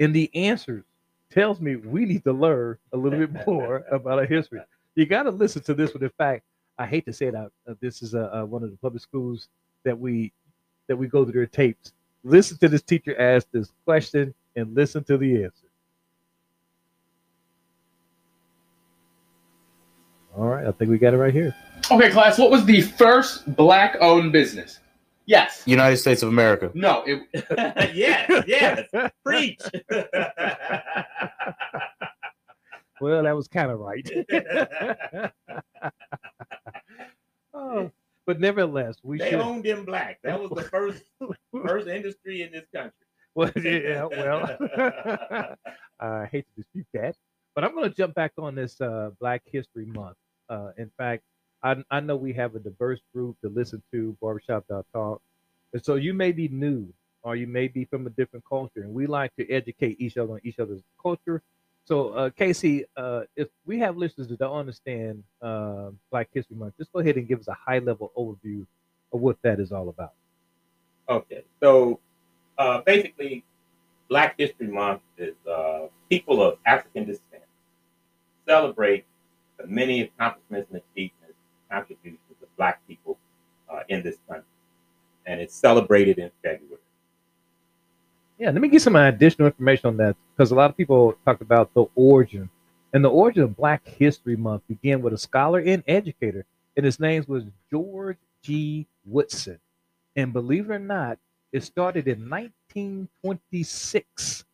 and 0.00 0.14
the 0.14 0.30
answers 0.34 0.84
tells 1.30 1.60
me 1.60 1.76
we 1.76 2.04
need 2.04 2.24
to 2.24 2.32
learn 2.32 2.76
a 2.92 2.96
little 2.96 3.18
bit 3.18 3.30
more 3.46 3.84
about 3.90 4.18
our 4.18 4.26
history. 4.26 4.60
You 4.94 5.06
got 5.06 5.24
to 5.24 5.30
listen 5.30 5.62
to 5.62 5.74
this 5.74 5.94
one. 5.94 6.02
In 6.02 6.10
fact, 6.10 6.44
I 6.78 6.86
hate 6.86 7.04
to 7.06 7.12
say 7.12 7.26
it 7.26 7.34
out. 7.34 7.52
Uh, 7.68 7.74
this 7.80 8.02
is 8.02 8.14
uh, 8.14 8.30
uh, 8.32 8.44
one 8.44 8.62
of 8.62 8.70
the 8.70 8.76
public 8.76 9.02
schools 9.02 9.48
that 9.84 9.98
we 9.98 10.32
that 10.88 10.96
we 10.96 11.06
go 11.06 11.24
through 11.24 11.32
their 11.32 11.46
tapes. 11.46 11.92
Listen 12.24 12.58
to 12.58 12.68
this 12.68 12.82
teacher 12.82 13.18
ask 13.20 13.46
this 13.52 13.72
question 13.84 14.34
and 14.56 14.74
listen 14.74 15.02
to 15.04 15.16
the 15.16 15.44
answer. 15.44 15.66
All 20.36 20.46
right, 20.46 20.66
I 20.66 20.72
think 20.72 20.90
we 20.90 20.98
got 20.98 21.14
it 21.14 21.18
right 21.18 21.32
here. 21.32 21.54
Okay, 21.90 22.10
class, 22.10 22.38
what 22.38 22.50
was 22.50 22.64
the 22.64 22.80
first 22.80 23.54
black 23.54 23.96
owned 24.00 24.32
business? 24.32 24.78
Yes. 25.32 25.62
United 25.64 25.96
States 25.96 26.22
of 26.22 26.28
America. 26.28 26.70
No, 26.74 27.02
it 27.06 27.26
yes, 27.94 28.44
yes. 28.46 28.86
Preach. 29.24 29.62
Well, 33.00 33.22
that 33.22 33.34
was 33.34 33.48
kind 33.48 33.70
of 33.70 33.80
right. 33.80 34.06
oh, 37.54 37.90
but 38.26 38.40
nevertheless, 38.40 38.96
we 39.02 39.16
they 39.16 39.30
should. 39.30 39.40
owned 39.40 39.64
them 39.64 39.86
black. 39.86 40.18
That 40.22 40.38
was 40.38 40.50
the 40.50 40.64
first 40.64 41.02
first 41.64 41.88
industry 41.88 42.42
in 42.42 42.52
this 42.52 42.66
country. 42.74 42.92
Well, 43.34 43.50
yeah, 43.56 44.04
well, 44.04 45.56
I 45.98 46.26
hate 46.26 46.44
to 46.44 46.62
dispute 46.62 46.86
that, 46.92 47.16
but 47.54 47.64
I'm 47.64 47.74
going 47.74 47.88
to 47.88 47.96
jump 47.96 48.14
back 48.14 48.32
on 48.36 48.54
this 48.54 48.78
uh, 48.82 49.12
Black 49.18 49.40
History 49.46 49.86
Month. 49.86 50.18
Uh, 50.50 50.72
in 50.76 50.90
fact, 50.98 51.22
I, 51.62 51.76
I 51.90 52.00
know 52.00 52.16
we 52.16 52.32
have 52.34 52.54
a 52.54 52.58
diverse 52.58 53.00
group 53.14 53.36
to 53.42 53.48
listen 53.48 53.82
to 53.92 54.16
Barbershop 54.20 54.64
Talk, 54.92 55.22
and 55.72 55.84
so 55.84 55.94
you 55.94 56.14
may 56.14 56.32
be 56.32 56.48
new 56.48 56.92
or 57.22 57.36
you 57.36 57.46
may 57.46 57.68
be 57.68 57.84
from 57.84 58.06
a 58.06 58.10
different 58.10 58.44
culture, 58.48 58.80
and 58.80 58.92
we 58.92 59.06
like 59.06 59.34
to 59.36 59.48
educate 59.50 60.00
each 60.00 60.16
other 60.16 60.32
on 60.34 60.40
each 60.42 60.58
other's 60.58 60.82
culture. 61.00 61.40
So, 61.84 62.10
uh, 62.10 62.30
Casey, 62.30 62.84
uh, 62.96 63.22
if 63.36 63.48
we 63.66 63.78
have 63.78 63.96
listeners 63.96 64.28
that 64.28 64.38
don't 64.38 64.56
understand 64.56 65.22
uh, 65.40 65.90
Black 66.10 66.28
History 66.32 66.56
Month, 66.56 66.74
just 66.78 66.92
go 66.92 67.00
ahead 67.00 67.16
and 67.16 67.26
give 67.26 67.40
us 67.40 67.48
a 67.48 67.54
high 67.54 67.78
level 67.78 68.12
overview 68.16 68.66
of 69.12 69.20
what 69.20 69.36
that 69.42 69.60
is 69.60 69.72
all 69.72 69.88
about. 69.88 70.12
Okay, 71.08 71.44
so 71.60 72.00
uh, 72.58 72.80
basically, 72.82 73.44
Black 74.08 74.34
History 74.38 74.68
Month 74.68 75.02
is 75.18 75.34
uh, 75.48 75.86
people 76.08 76.42
of 76.42 76.58
African 76.66 77.04
descent 77.04 77.42
celebrate 78.46 79.04
the 79.58 79.66
many 79.66 80.02
accomplishments 80.02 80.70
and 80.72 80.82
achievements, 80.94 81.21
contributions 81.72 82.20
of 82.42 82.56
Black 82.56 82.86
people 82.86 83.18
uh, 83.70 83.80
in 83.88 84.02
this 84.02 84.16
country, 84.28 84.44
and 85.26 85.40
it's 85.40 85.54
celebrated 85.54 86.18
in 86.18 86.30
February. 86.42 86.78
Yeah, 88.38 88.50
let 88.50 88.60
me 88.60 88.68
get 88.68 88.82
some 88.82 88.96
additional 88.96 89.46
information 89.46 89.88
on 89.88 89.96
that 89.98 90.16
because 90.34 90.50
a 90.50 90.54
lot 90.54 90.70
of 90.70 90.76
people 90.76 91.14
talk 91.24 91.40
about 91.40 91.72
the 91.74 91.84
origin. 91.94 92.50
And 92.92 93.04
the 93.04 93.10
origin 93.10 93.42
of 93.44 93.56
Black 93.56 93.86
History 93.86 94.36
Month 94.36 94.62
began 94.68 95.00
with 95.00 95.14
a 95.14 95.18
scholar 95.18 95.60
and 95.60 95.82
educator, 95.86 96.44
and 96.76 96.84
his 96.84 97.00
name 97.00 97.24
was 97.28 97.44
George 97.70 98.18
G. 98.42 98.86
Woodson. 99.06 99.58
And 100.16 100.32
believe 100.32 100.70
it 100.70 100.74
or 100.74 100.78
not, 100.78 101.18
it 101.52 101.62
started 101.62 102.08
in 102.08 102.28
1926. 102.28 104.44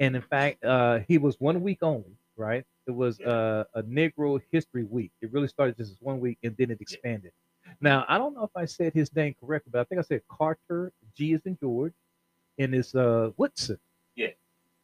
And 0.00 0.16
in 0.16 0.22
fact, 0.22 0.64
uh, 0.64 1.00
he 1.08 1.18
was 1.18 1.38
one 1.40 1.62
week 1.62 1.82
only, 1.82 2.16
right? 2.36 2.64
It 2.86 2.92
was 2.92 3.20
uh, 3.20 3.64
a 3.74 3.82
Negro 3.82 4.40
History 4.50 4.84
Week. 4.84 5.12
It 5.20 5.32
really 5.32 5.48
started 5.48 5.76
just 5.76 5.92
as 5.92 5.96
one 6.00 6.20
week 6.20 6.38
and 6.42 6.56
then 6.56 6.70
it 6.70 6.80
expanded. 6.80 7.32
Now, 7.80 8.04
I 8.08 8.18
don't 8.18 8.34
know 8.34 8.44
if 8.44 8.50
I 8.56 8.64
said 8.64 8.92
his 8.92 9.14
name 9.14 9.34
correctly, 9.40 9.70
but 9.72 9.80
I 9.80 9.84
think 9.84 10.00
I 10.00 10.02
said 10.02 10.22
Carter 10.28 10.92
G 11.16 11.32
is 11.32 11.42
in 11.44 11.56
George 11.62 11.94
and 12.58 12.74
it's 12.74 12.94
uh 12.94 13.30
Woodson. 13.36 13.78
Yeah. 14.16 14.30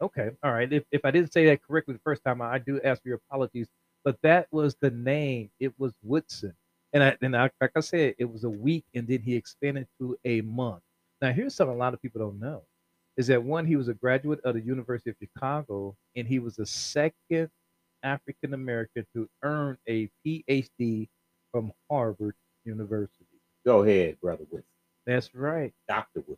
Okay. 0.01 0.31
All 0.43 0.53
right. 0.53 0.73
If, 0.73 0.85
if 0.93 1.05
I 1.05 1.11
didn't 1.11 1.33
say 1.33 1.47
that 1.47 1.63
correctly 1.63 1.95
the 1.95 2.01
first 2.05 2.23
time, 2.25 2.41
I 2.41 2.59
do 2.59 2.81
ask 2.83 3.03
for 3.03 3.09
your 3.09 3.21
apologies. 3.29 3.67
But 4.05 4.17
that 4.23 4.47
was 4.53 4.77
the 4.81 4.91
name. 4.91 5.51
It 5.59 5.73
was 5.79 5.93
Woodson. 6.03 6.55
And 6.93 7.03
I 7.03 7.17
and 7.21 7.37
I, 7.37 7.51
like 7.61 7.73
I 7.77 7.81
said, 7.81 8.15
it 8.19 8.31
was 8.33 8.45
a 8.45 8.51
week 8.51 8.85
and 8.95 9.07
then 9.07 9.21
he 9.21 9.35
expanded 9.35 9.89
to 10.01 10.17
a 10.25 10.41
month. 10.43 10.83
Now 11.21 11.33
here's 11.33 11.55
something 11.55 11.75
a 11.75 11.79
lot 11.79 11.95
of 11.95 12.01
people 12.01 12.21
don't 12.21 12.41
know. 12.41 12.63
Is 13.17 13.27
that 13.27 13.43
one, 13.43 13.67
he 13.67 13.75
was 13.75 13.89
a 13.89 13.95
graduate 13.95 14.41
of 14.45 14.55
the 14.55 14.61
University 14.61 15.11
of 15.11 15.17
Chicago, 15.21 15.97
and 16.15 16.27
he 16.27 16.39
was 16.39 16.55
the 16.55 16.65
second 16.65 17.51
African 18.03 18.55
American 18.55 19.07
to 19.15 19.29
earn 19.43 19.79
a 19.89 20.09
PhD 20.27 21.09
from 21.53 21.73
Harvard 21.91 22.35
University. 22.65 23.25
Go 23.65 23.83
ahead, 23.83 24.21
Brother 24.21 24.45
Woodson. 24.51 24.65
That's 25.07 25.35
right. 25.35 25.73
Dr. 25.89 26.21
Woodson. 26.27 26.37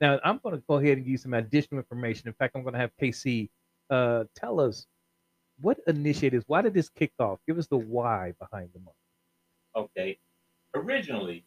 Now 0.00 0.18
I'm 0.24 0.40
going 0.42 0.56
to 0.56 0.62
go 0.68 0.76
ahead 0.76 0.96
and 0.96 1.04
give 1.04 1.12
you 1.12 1.18
some 1.18 1.34
additional 1.34 1.78
information. 1.78 2.28
In 2.28 2.34
fact, 2.34 2.56
I'm 2.56 2.62
going 2.62 2.74
to 2.74 2.80
have 2.80 2.90
KC 3.00 3.48
uh, 3.90 4.24
tell 4.34 4.60
us 4.60 4.86
what 5.60 5.78
initiated. 5.86 6.44
Why 6.46 6.62
did 6.62 6.74
this 6.74 6.88
kick 6.88 7.12
off? 7.18 7.38
Give 7.46 7.58
us 7.58 7.66
the 7.66 7.76
why 7.76 8.32
behind 8.38 8.70
the 8.72 8.80
month. 8.80 8.96
Okay. 9.76 10.18
Originally, 10.74 11.44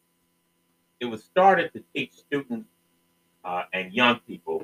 it 1.00 1.06
was 1.06 1.24
started 1.24 1.72
to 1.72 1.82
teach 1.94 2.12
students 2.14 2.68
uh, 3.44 3.64
and 3.72 3.92
young 3.92 4.20
people 4.26 4.62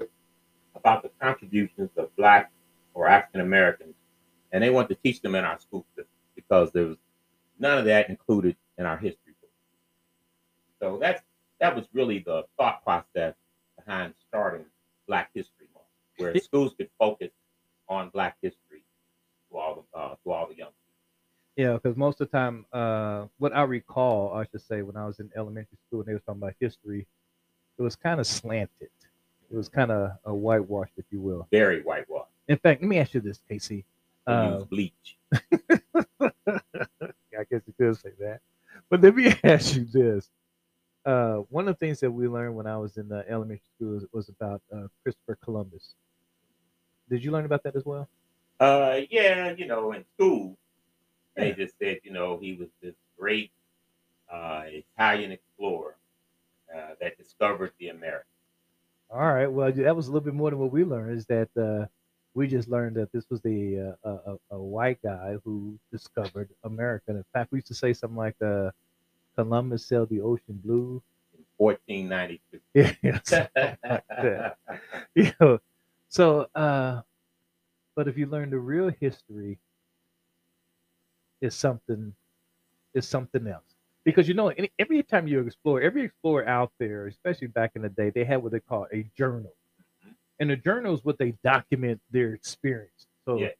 about 0.75 1.03
the 1.03 1.11
contributions 1.21 1.91
of 1.97 2.15
Black 2.17 2.51
or 2.95 3.09
African 3.09 3.41
Americans, 3.41 3.90
and 4.53 4.63
they 4.63 4.71
want 4.71 4.89
to 4.89 4.95
teach 4.95 5.21
them 5.21 5.35
in 5.35 5.45
our 5.45 5.59
school 5.59 5.85
system 5.95 6.07
because 6.35 6.73
there 6.73 6.87
was 6.87 6.97
none 7.59 7.79
of 7.79 7.85
that 7.85 8.09
included 8.09 8.57
in 8.79 8.87
our 8.87 8.97
history 8.97 9.35
book. 9.41 9.51
So 10.81 10.99
that's 10.99 11.23
that 11.61 11.77
was 11.77 11.85
really 11.93 12.21
the 12.21 12.45
thought 12.59 12.83
process 12.85 13.35
behind 13.77 14.15
starting 14.29 14.65
Black 15.07 15.31
History 15.35 15.67
Month, 15.75 15.87
where 16.17 16.35
schools 16.41 16.75
could 16.77 16.89
focus 16.99 17.31
on 17.89 18.09
Black 18.11 18.37
history 18.41 18.83
to 19.51 19.59
all 19.59 19.87
the 19.93 19.99
uh, 19.99 20.15
to 20.25 20.31
all 20.31 20.47
the 20.47 20.57
young 20.57 20.69
people. 20.69 20.77
Yeah, 21.57 21.75
because 21.75 21.97
most 21.97 22.21
of 22.21 22.31
the 22.31 22.39
time, 22.39 22.65
uh, 22.73 23.27
what 23.39 23.55
I 23.55 23.63
recall, 23.63 24.33
I 24.35 24.45
should 24.51 24.63
say, 24.63 24.83
when 24.83 24.97
I 24.97 25.07
was 25.07 25.21
in 25.21 25.31
elementary 25.37 25.77
school 25.87 26.01
and 26.01 26.09
they 26.09 26.15
was 26.15 26.23
talking 26.23 26.41
about 26.41 26.55
history, 26.61 27.07
it 27.79 27.83
was 27.83 27.97
kind 27.97 28.21
of 28.21 28.27
slanted. 28.27 28.89
It 29.51 29.57
was 29.57 29.69
kind 29.69 29.91
of 29.91 30.13
a 30.25 30.35
whitewashed, 30.35 30.93
if 30.97 31.05
you 31.11 31.21
will. 31.21 31.49
Very 31.51 31.83
whitewashed. 31.83 32.31
In 32.49 32.57
fact, 32.57 32.81
let 32.83 32.89
me 32.89 32.99
ask 32.99 33.15
you 33.15 33.21
this, 33.21 33.41
Casey. 33.49 33.85
Uh, 34.27 34.59
use 34.59 34.65
bleach. 34.65 35.17
I 37.33 37.45
guess 37.51 37.63
you 37.67 37.75
could 37.79 37.97
say 37.97 38.13
that. 38.21 38.41
But 38.89 39.01
let 39.01 39.15
me 39.15 39.33
ask 39.45 39.77
you 39.77 39.85
this. 39.85 40.29
Uh, 41.05 41.37
one 41.49 41.67
of 41.67 41.75
the 41.75 41.79
things 41.79 42.01
that 42.01 42.11
we 42.11 42.29
learned 42.29 42.55
when 42.55 42.67
I 42.67 42.77
was 42.77 42.97
in 42.97 43.11
uh, 43.11 43.23
elementary 43.29 43.65
school 43.77 43.95
was, 43.95 44.07
was 44.13 44.29
about 44.29 44.61
uh, 44.75 44.89
Christopher 45.03 45.39
Columbus. 45.43 45.95
Did 47.09 47.25
you 47.25 47.31
learn 47.31 47.47
about 47.47 47.63
that 47.65 47.75
as 47.75 47.85
well? 47.85 48.09
Uh, 48.61 49.01
yeah, 49.09 49.53
you 49.57 49.67
know, 49.67 49.93
in 49.93 50.05
school, 50.15 50.59
they 51.35 51.53
just 51.53 51.75
said, 51.79 52.01
you 52.05 52.13
know, 52.13 52.39
he 52.39 52.55
was 52.55 52.69
this 52.83 52.95
great 53.19 53.51
uh, 54.31 54.65
Italian 54.67 55.33
explorer 55.33 55.97
uh, 56.75 56.91
that 57.01 57.17
discovered 57.17 57.73
the 57.79 57.89
Americas. 57.89 58.27
All 59.11 59.33
right. 59.33 59.47
Well, 59.47 59.73
that 59.73 59.97
was 59.97 60.07
a 60.07 60.13
little 60.13 60.25
bit 60.25 60.35
more 60.35 60.51
than 60.51 60.59
what 60.59 60.71
we 60.71 60.85
learned. 60.85 61.17
Is 61.17 61.27
that 61.27 61.49
uh, 61.57 61.87
we 62.35 62.47
just 62.47 62.69
learned 62.69 62.97
that 62.97 63.13
this 63.13 63.25
was 63.31 63.41
the 63.43 63.95
uh, 64.05 64.11
a, 64.27 64.37
a, 64.53 64.59
white 64.59 65.03
guy 65.03 65.37
who 65.45 65.79
discovered 65.91 66.49
America. 66.65 67.05
And 67.09 67.17
in 67.19 67.25
fact, 67.33 67.51
we 67.51 67.59
used 67.59 67.67
to 67.69 67.75
say 67.75 67.93
something 67.93 68.17
like 68.17 68.37
uh, 68.41 68.71
Columbus 69.37 69.87
sailed 69.87 70.11
the 70.11 70.21
ocean 70.21 70.61
blue. 70.65 71.03
In 71.37 71.45
1492. 71.57 72.61
Yeah. 73.03 73.19
something 73.25 73.77
like 73.85 74.05
that. 74.09 74.57
you 75.15 75.33
know, 75.41 75.59
so 76.09 76.47
uh, 76.55 77.03
but 77.97 78.09
if 78.09 78.17
you 78.17 78.27
learn 78.27 78.51
the 78.51 78.59
real 78.59 78.91
history, 79.01 79.59
is 81.41 81.55
something 81.55 82.15
is 82.95 83.07
something 83.09 83.47
else. 83.47 83.75
Because 84.05 84.29
you 84.29 84.35
know, 84.35 84.49
any, 84.49 84.71
every 84.79 85.03
time 85.03 85.27
you 85.27 85.41
explore, 85.41 85.81
every 85.81 86.05
explorer 86.05 86.47
out 86.49 86.73
there, 86.79 87.07
especially 87.07 87.49
back 87.49 87.73
in 87.75 87.83
the 87.83 87.89
day, 87.89 88.11
they 88.11 88.25
had 88.25 88.43
what 88.43 88.53
they 88.53 88.61
call 88.61 88.87
a 88.93 89.05
journal. 89.17 89.53
And 90.41 90.51
a 90.53 90.57
journal 90.57 90.95
is 90.95 91.05
what 91.05 91.19
they 91.19 91.35
document 91.45 92.01
their 92.13 92.35
experience. 92.35 93.07
So 93.27 93.39
Yeah. 93.39 93.51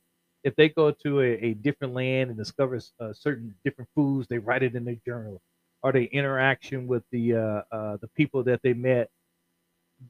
if 0.45 0.57
they 0.57 0.71
go 0.71 0.93
to 0.93 1.21
a, 1.23 1.27
a 1.51 1.55
different 1.55 1.95
land 1.95 2.31
and 2.31 2.39
discover 2.39 2.81
uh, 3.01 3.13
certain 3.15 3.55
different 3.65 3.91
foods, 3.97 4.29
they 4.29 4.39
write 4.39 4.65
it 4.65 4.77
in 4.77 4.85
their 4.87 4.99
journal. 5.07 5.43
or 5.83 5.93
their 5.93 6.05
interaction 6.05 6.87
with 6.89 7.05
the 7.13 7.35
uh, 7.37 7.63
uh, 7.73 7.97
the 8.03 8.09
people 8.17 8.43
that 8.45 8.61
they 8.63 8.75
met, 8.75 9.11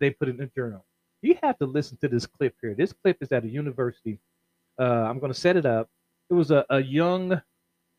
they 0.01 0.11
put 0.11 0.29
in 0.29 0.37
the 0.39 0.47
journal. 0.57 0.85
You 1.23 1.37
have 1.43 1.59
to 1.59 1.67
listen 1.67 1.99
to 1.99 2.09
this 2.09 2.27
clip 2.27 2.55
here. 2.63 2.75
This 2.75 2.93
clip 2.93 3.19
is 3.23 3.33
at 3.33 3.45
a 3.45 3.49
university. 3.49 4.19
Uh, 4.79 4.85
I'm 5.09 5.19
going 5.21 5.33
to 5.33 5.39
set 5.39 5.57
it 5.57 5.67
up. 5.67 5.89
It 6.31 6.35
was 6.35 6.51
a, 6.51 6.65
a 6.71 6.81
young 6.83 7.41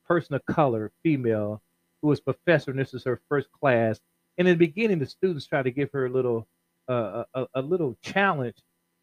person 0.07 0.35
of 0.35 0.45
color, 0.45 0.91
female, 1.03 1.61
who 2.01 2.09
was 2.09 2.19
professor, 2.21 2.71
and 2.71 2.79
this 2.79 2.93
is 2.93 3.03
her 3.05 3.21
first 3.29 3.51
class. 3.53 3.99
And 4.37 4.47
in 4.47 4.57
the 4.57 4.65
beginning, 4.67 4.99
the 4.99 5.05
students 5.07 5.45
tried 5.47 5.63
to 5.65 5.71
give 5.71 5.91
her 5.93 6.05
a 6.07 6.09
little 6.09 6.47
uh, 6.87 7.23
a, 7.33 7.45
a 7.55 7.61
little 7.61 7.97
challenge, 8.01 8.57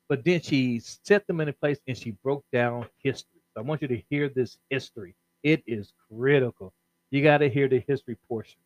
but 0.08 0.24
then 0.24 0.40
she 0.40 0.80
set 0.80 1.26
them 1.26 1.40
in 1.40 1.48
a 1.48 1.52
place 1.52 1.78
and 1.86 1.96
she 1.96 2.12
broke 2.22 2.44
down 2.52 2.86
history. 3.02 3.40
So 3.54 3.60
I 3.60 3.64
want 3.64 3.82
you 3.82 3.88
to 3.88 4.02
hear 4.10 4.28
this 4.28 4.58
history. 4.70 5.14
It 5.42 5.62
is 5.66 5.92
critical. 6.10 6.72
You 7.10 7.22
got 7.22 7.38
to 7.38 7.48
hear 7.48 7.68
the 7.68 7.82
history 7.86 8.16
portion. 8.28 8.60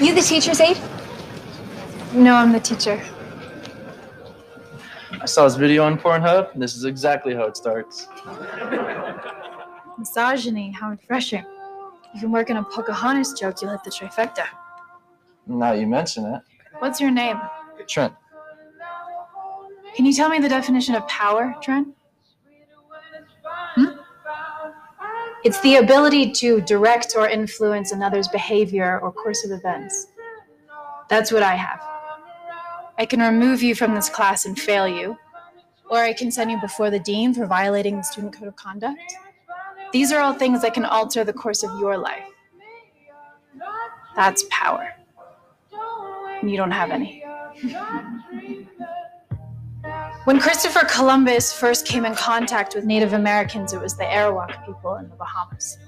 You 0.00 0.14
the 0.14 0.20
teacher's 0.20 0.60
aide? 0.60 0.78
No, 2.12 2.34
I'm 2.34 2.52
the 2.52 2.60
teacher. 2.60 3.02
I 5.20 5.26
saw 5.26 5.44
this 5.44 5.56
video 5.56 5.84
on 5.84 5.98
Pornhub, 5.98 6.52
and 6.52 6.62
this 6.62 6.76
is 6.76 6.84
exactly 6.84 7.34
how 7.34 7.44
it 7.44 7.56
starts. 7.56 8.06
Misogyny, 9.98 10.70
how 10.70 10.90
refreshing. 10.90 11.44
You 12.14 12.20
can 12.20 12.30
work 12.30 12.50
in 12.50 12.56
a 12.58 12.62
Pocahontas 12.62 13.32
joke, 13.32 13.62
you'll 13.62 13.70
hit 13.70 13.84
the 13.84 13.90
trifecta. 13.90 14.44
Now 15.46 15.72
you 15.72 15.86
mention 15.86 16.24
it. 16.26 16.40
What's 16.78 17.00
your 17.00 17.10
name? 17.10 17.40
Trent. 17.88 18.14
Can 19.94 20.06
you 20.06 20.12
tell 20.12 20.28
me 20.28 20.38
the 20.38 20.48
definition 20.48 20.94
of 20.94 21.06
power, 21.06 21.54
Trent? 21.62 21.88
Hmm? 23.76 23.84
It's 25.44 25.60
the 25.60 25.76
ability 25.76 26.32
to 26.32 26.62
direct 26.62 27.14
or 27.16 27.28
influence 27.28 27.92
another's 27.92 28.28
behavior 28.28 28.98
or 29.00 29.12
course 29.12 29.44
of 29.44 29.50
events. 29.50 30.06
That's 31.08 31.30
what 31.30 31.42
I 31.42 31.54
have. 31.54 31.80
I 32.98 33.06
can 33.06 33.20
remove 33.20 33.62
you 33.62 33.74
from 33.74 33.94
this 33.94 34.08
class 34.08 34.46
and 34.46 34.58
fail 34.58 34.88
you, 34.88 35.16
or 35.90 35.98
I 35.98 36.12
can 36.12 36.30
send 36.30 36.50
you 36.50 36.60
before 36.60 36.90
the 36.90 36.98
dean 36.98 37.34
for 37.34 37.46
violating 37.46 37.96
the 37.96 38.02
student 38.02 38.32
code 38.32 38.48
of 38.48 38.56
conduct. 38.56 39.00
These 39.92 40.12
are 40.12 40.20
all 40.20 40.32
things 40.32 40.62
that 40.62 40.74
can 40.74 40.84
alter 40.84 41.24
the 41.24 41.32
course 41.32 41.62
of 41.62 41.78
your 41.78 41.98
life. 41.98 42.24
That's 44.16 44.44
power. 44.50 44.92
You 46.42 46.56
don't 46.56 46.70
have 46.70 46.90
any. 46.90 47.24
When 50.24 50.40
Christopher 50.40 50.86
Columbus 50.86 51.52
first 51.52 51.86
came 51.86 52.04
in 52.04 52.14
contact 52.14 52.74
with 52.74 52.84
Native 52.84 53.12
Americans, 53.12 53.72
it 53.72 53.80
was 53.80 53.96
the 53.96 54.04
Arawak 54.04 54.64
people 54.64 54.96
in 54.96 55.08
the 55.08 55.16
Bahamas. 55.16 55.78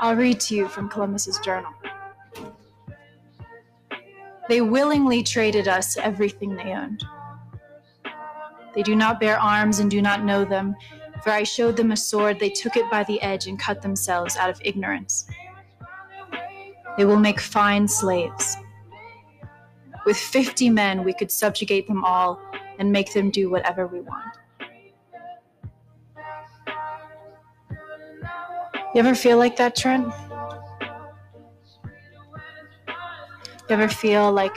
I'll 0.00 0.16
read 0.16 0.40
to 0.40 0.56
you 0.56 0.68
from 0.68 0.88
Columbus's 0.88 1.38
journal. 1.38 1.72
They 4.48 4.60
willingly 4.60 5.22
traded 5.22 5.68
us 5.68 5.96
everything 5.96 6.56
they 6.56 6.72
owned. 6.72 7.04
They 8.74 8.82
do 8.82 8.94
not 8.94 9.18
bear 9.20 9.38
arms 9.38 9.78
and 9.78 9.90
do 9.90 10.02
not 10.02 10.24
know 10.24 10.44
them, 10.44 10.76
for 11.22 11.30
I 11.30 11.44
showed 11.44 11.76
them 11.76 11.92
a 11.92 11.96
sword, 11.96 12.38
they 12.38 12.50
took 12.50 12.76
it 12.76 12.90
by 12.90 13.04
the 13.04 13.20
edge 13.22 13.46
and 13.46 13.58
cut 13.58 13.80
themselves 13.82 14.36
out 14.36 14.50
of 14.50 14.60
ignorance. 14.64 15.26
They 16.96 17.04
will 17.04 17.16
make 17.16 17.40
fine 17.40 17.88
slaves. 17.88 18.56
With 20.06 20.16
50 20.16 20.70
men, 20.70 21.02
we 21.02 21.12
could 21.12 21.32
subjugate 21.32 21.88
them 21.88 22.04
all 22.04 22.40
and 22.78 22.92
make 22.92 23.12
them 23.12 23.28
do 23.28 23.50
whatever 23.50 23.88
we 23.88 24.00
want. 24.00 24.38
You 28.94 29.00
ever 29.00 29.16
feel 29.16 29.36
like 29.36 29.56
that, 29.56 29.74
Trent? 29.74 30.06
You 33.68 33.74
ever 33.74 33.88
feel 33.88 34.30
like 34.30 34.56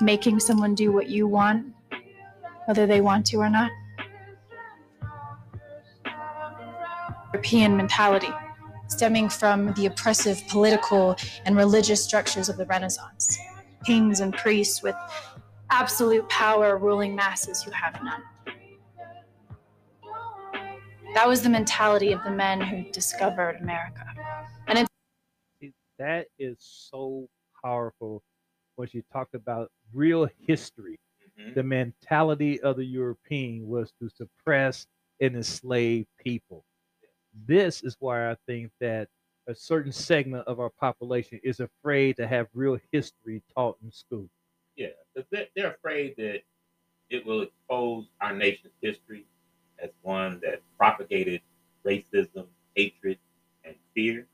making 0.00 0.40
someone 0.40 0.74
do 0.74 0.90
what 0.90 1.10
you 1.10 1.26
want, 1.28 1.74
whether 2.64 2.86
they 2.86 3.02
want 3.02 3.26
to 3.26 3.36
or 3.36 3.50
not? 3.50 3.70
European 7.34 7.76
mentality, 7.76 8.32
stemming 8.88 9.28
from 9.28 9.74
the 9.74 9.84
oppressive 9.84 10.42
political 10.48 11.16
and 11.44 11.54
religious 11.54 12.02
structures 12.02 12.48
of 12.48 12.56
the 12.56 12.64
Renaissance. 12.64 13.38
Kings 13.86 14.20
and 14.20 14.32
priests 14.34 14.82
with 14.82 14.96
absolute 15.70 16.28
power 16.28 16.76
ruling 16.76 17.14
masses 17.14 17.62
who 17.62 17.70
have 17.70 18.02
none. 18.02 18.22
That 21.14 21.28
was 21.28 21.42
the 21.42 21.48
mentality 21.48 22.12
of 22.12 22.22
the 22.24 22.30
men 22.30 22.60
who 22.60 22.90
discovered 22.90 23.58
America. 23.62 24.04
And 24.66 24.80
it's 24.80 24.90
See, 25.60 25.72
that 25.98 26.26
is 26.38 26.56
so 26.60 27.28
powerful 27.64 28.22
when 28.74 28.88
she 28.88 29.02
talked 29.12 29.34
about 29.34 29.70
real 29.94 30.28
history. 30.46 30.98
Mm-hmm. 31.38 31.54
The 31.54 31.62
mentality 31.62 32.60
of 32.60 32.76
the 32.76 32.84
European 32.84 33.66
was 33.66 33.92
to 34.00 34.08
suppress 34.08 34.86
and 35.20 35.36
enslave 35.36 36.06
people. 36.22 36.64
This 37.46 37.82
is 37.82 37.96
why 37.98 38.30
I 38.30 38.36
think 38.46 38.70
that 38.80 39.08
a 39.46 39.54
certain 39.54 39.92
segment 39.92 40.46
of 40.46 40.60
our 40.60 40.70
population 40.70 41.40
is 41.44 41.60
afraid 41.60 42.16
to 42.16 42.26
have 42.26 42.48
real 42.54 42.78
history 42.92 43.42
taught 43.54 43.76
in 43.82 43.90
school. 43.90 44.28
Yeah, 44.76 44.88
they're, 45.30 45.46
they're 45.54 45.70
afraid 45.70 46.16
that 46.16 46.42
it 47.10 47.24
will 47.24 47.42
expose 47.42 48.06
our 48.20 48.32
nation's 48.32 48.72
history 48.82 49.24
as 49.78 49.90
one 50.02 50.40
that 50.42 50.60
propagated 50.76 51.40
racism, 51.84 52.46
hatred, 52.74 53.18
and 53.64 53.74
fear. 53.94 54.26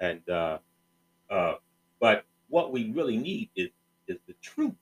And 0.00 0.28
uh, 0.28 0.58
uh, 1.30 1.54
but 2.00 2.24
what 2.48 2.72
we 2.72 2.92
really 2.92 3.16
need 3.16 3.50
is 3.56 3.70
is 4.06 4.18
the 4.28 4.34
truth, 4.40 4.74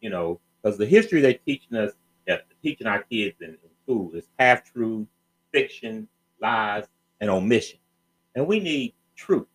you 0.00 0.10
know, 0.10 0.40
because 0.62 0.76
the 0.76 0.86
history 0.86 1.20
they're 1.20 1.34
teaching 1.34 1.76
us, 1.76 1.92
that 2.26 2.44
teaching 2.62 2.86
our 2.86 3.02
kids 3.04 3.36
in, 3.40 3.50
in 3.50 3.58
school 3.82 4.12
is 4.14 4.26
half 4.38 4.70
truth, 4.70 5.06
fiction, 5.52 6.06
lies, 6.40 6.84
and 7.20 7.30
omission, 7.30 7.78
and 8.34 8.46
we 8.46 8.60
need 8.60 8.94
truth. 9.16 9.46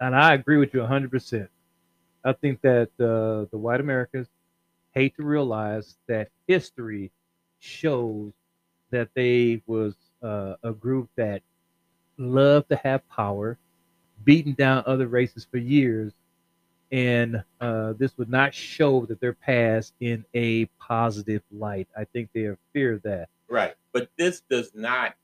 And 0.00 0.14
I 0.14 0.34
agree 0.34 0.56
with 0.56 0.72
you 0.72 0.80
100%. 0.80 1.48
I 2.24 2.32
think 2.32 2.60
that 2.62 2.88
uh, 2.98 3.48
the 3.50 3.58
white 3.58 3.80
Americans 3.80 4.28
hate 4.94 5.16
to 5.16 5.22
realize 5.22 5.96
that 6.08 6.28
history 6.46 7.10
shows 7.58 8.32
that 8.90 9.08
they 9.14 9.62
was 9.66 9.94
uh, 10.22 10.54
a 10.62 10.72
group 10.72 11.08
that 11.16 11.42
loved 12.18 12.68
to 12.70 12.76
have 12.76 13.08
power, 13.08 13.58
beaten 14.24 14.52
down 14.52 14.82
other 14.86 15.06
races 15.06 15.46
for 15.50 15.58
years, 15.58 16.12
and 16.92 17.42
uh, 17.60 17.92
this 17.94 18.18
would 18.18 18.28
not 18.28 18.52
show 18.52 19.06
that 19.06 19.20
their 19.20 19.32
past 19.32 19.94
in 20.00 20.24
a 20.34 20.64
positive 20.80 21.42
light. 21.52 21.88
I 21.96 22.04
think 22.04 22.30
they 22.34 22.42
are 22.42 22.58
fear 22.72 22.94
of 22.94 23.02
that. 23.02 23.28
Right. 23.48 23.74
But 23.92 24.10
this 24.18 24.42
does 24.50 24.72
not 24.74 25.14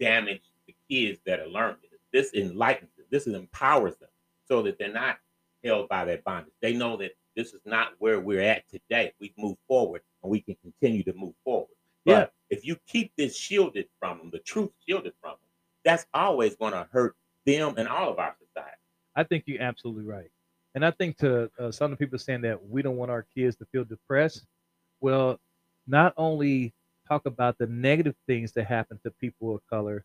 damage 0.00 0.42
the 0.66 0.74
kids 0.88 1.20
that 1.26 1.40
are 1.40 1.48
learning. 1.48 1.85
This 2.16 2.32
enlightens 2.32 2.88
them. 2.96 3.04
This 3.10 3.26
empowers 3.26 3.94
them 3.96 4.08
so 4.48 4.62
that 4.62 4.78
they're 4.78 4.90
not 4.90 5.18
held 5.62 5.86
by 5.90 6.06
that 6.06 6.24
bondage. 6.24 6.54
They 6.62 6.72
know 6.72 6.96
that 6.96 7.10
this 7.36 7.52
is 7.52 7.60
not 7.66 7.88
where 7.98 8.20
we're 8.20 8.40
at 8.40 8.66
today. 8.70 9.12
We've 9.20 9.36
moved 9.36 9.58
forward 9.68 10.00
and 10.22 10.32
we 10.32 10.40
can 10.40 10.56
continue 10.62 11.02
to 11.02 11.12
move 11.12 11.34
forward. 11.44 11.74
Yeah. 12.06 12.20
But 12.20 12.32
if 12.48 12.64
you 12.64 12.78
keep 12.86 13.12
this 13.18 13.36
shielded 13.36 13.88
from 14.00 14.16
them, 14.16 14.30
the 14.30 14.38
truth 14.38 14.70
shielded 14.88 15.12
from 15.20 15.32
them, 15.32 15.50
that's 15.84 16.06
always 16.14 16.56
going 16.56 16.72
to 16.72 16.88
hurt 16.90 17.16
them 17.44 17.74
and 17.76 17.86
all 17.86 18.10
of 18.10 18.18
our 18.18 18.34
society. 18.38 18.78
I 19.14 19.24
think 19.24 19.44
you're 19.44 19.60
absolutely 19.60 20.04
right. 20.04 20.30
And 20.74 20.86
I 20.86 20.92
think 20.92 21.18
to 21.18 21.50
uh, 21.58 21.70
some 21.70 21.92
of 21.92 21.98
the 21.98 22.02
people 22.02 22.18
saying 22.18 22.40
that 22.42 22.66
we 22.66 22.80
don't 22.80 22.96
want 22.96 23.10
our 23.10 23.26
kids 23.36 23.56
to 23.56 23.66
feel 23.66 23.84
depressed, 23.84 24.46
well, 25.02 25.38
not 25.86 26.14
only 26.16 26.72
talk 27.06 27.26
about 27.26 27.58
the 27.58 27.66
negative 27.66 28.14
things 28.26 28.52
that 28.52 28.64
happen 28.64 28.98
to 29.04 29.10
people 29.10 29.54
of 29.54 29.60
color, 29.68 30.02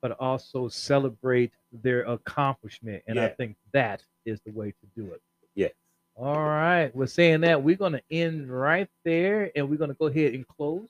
but 0.00 0.12
also 0.12 0.68
celebrate 0.68 1.52
their 1.72 2.02
accomplishment. 2.02 3.02
And 3.06 3.18
I 3.18 3.28
think 3.28 3.56
that 3.72 4.02
is 4.24 4.40
the 4.44 4.52
way 4.52 4.70
to 4.70 4.86
do 4.96 5.12
it. 5.12 5.20
Yes. 5.54 5.72
All 6.14 6.44
right. 6.44 6.94
We're 6.94 7.06
saying 7.06 7.42
that 7.42 7.62
we're 7.62 7.76
going 7.76 7.92
to 7.92 8.02
end 8.10 8.50
right 8.50 8.88
there 9.04 9.50
and 9.54 9.68
we're 9.68 9.76
going 9.76 9.90
to 9.90 9.96
go 9.96 10.06
ahead 10.06 10.34
and 10.34 10.46
close. 10.46 10.88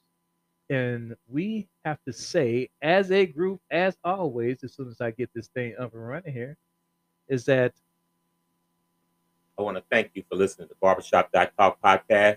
And 0.71 1.17
we 1.31 1.67
have 1.85 1.99
to 2.07 2.13
say, 2.13 2.69
as 2.83 3.11
a 3.11 3.25
group, 3.25 3.61
as 3.71 3.97
always, 4.05 4.63
as 4.63 4.75
soon 4.75 4.89
as 4.89 5.01
I 5.01 5.11
get 5.13 5.31
this 5.35 5.49
thing 5.49 5.75
up 5.79 5.95
and 5.95 6.07
running 6.07 6.33
here, 6.33 6.59
is 7.27 7.47
that 7.47 7.73
I 9.59 9.63
want 9.63 9.77
to 9.77 9.83
thank 9.91 10.11
you 10.15 10.23
for 10.29 10.37
listening 10.37 10.69
to 10.69 10.75
Barbershop 10.81 11.33
Talk 11.33 11.53
podcast. 11.83 12.37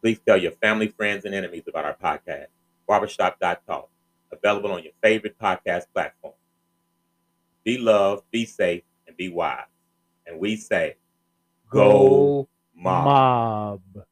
Please 0.00 0.20
tell 0.24 0.36
your 0.36 0.52
family, 0.52 0.88
friends, 0.88 1.24
and 1.24 1.34
enemies 1.34 1.64
about 1.68 1.84
our 1.84 1.94
podcast, 1.94 2.46
Barbershop 2.86 3.38
Talk, 3.40 3.88
available 4.32 4.72
on 4.72 4.82
your 4.82 4.92
favorite 5.02 5.38
podcast 5.38 5.84
platform. 5.92 6.34
Be 7.64 7.78
loved, 7.78 8.24
be 8.30 8.44
safe, 8.44 8.82
and 9.06 9.16
be 9.16 9.28
wise. 9.28 9.64
And 10.26 10.38
we 10.38 10.56
say, 10.56 10.96
go 11.70 12.48
mob. 12.74 13.04
mob. 13.04 14.05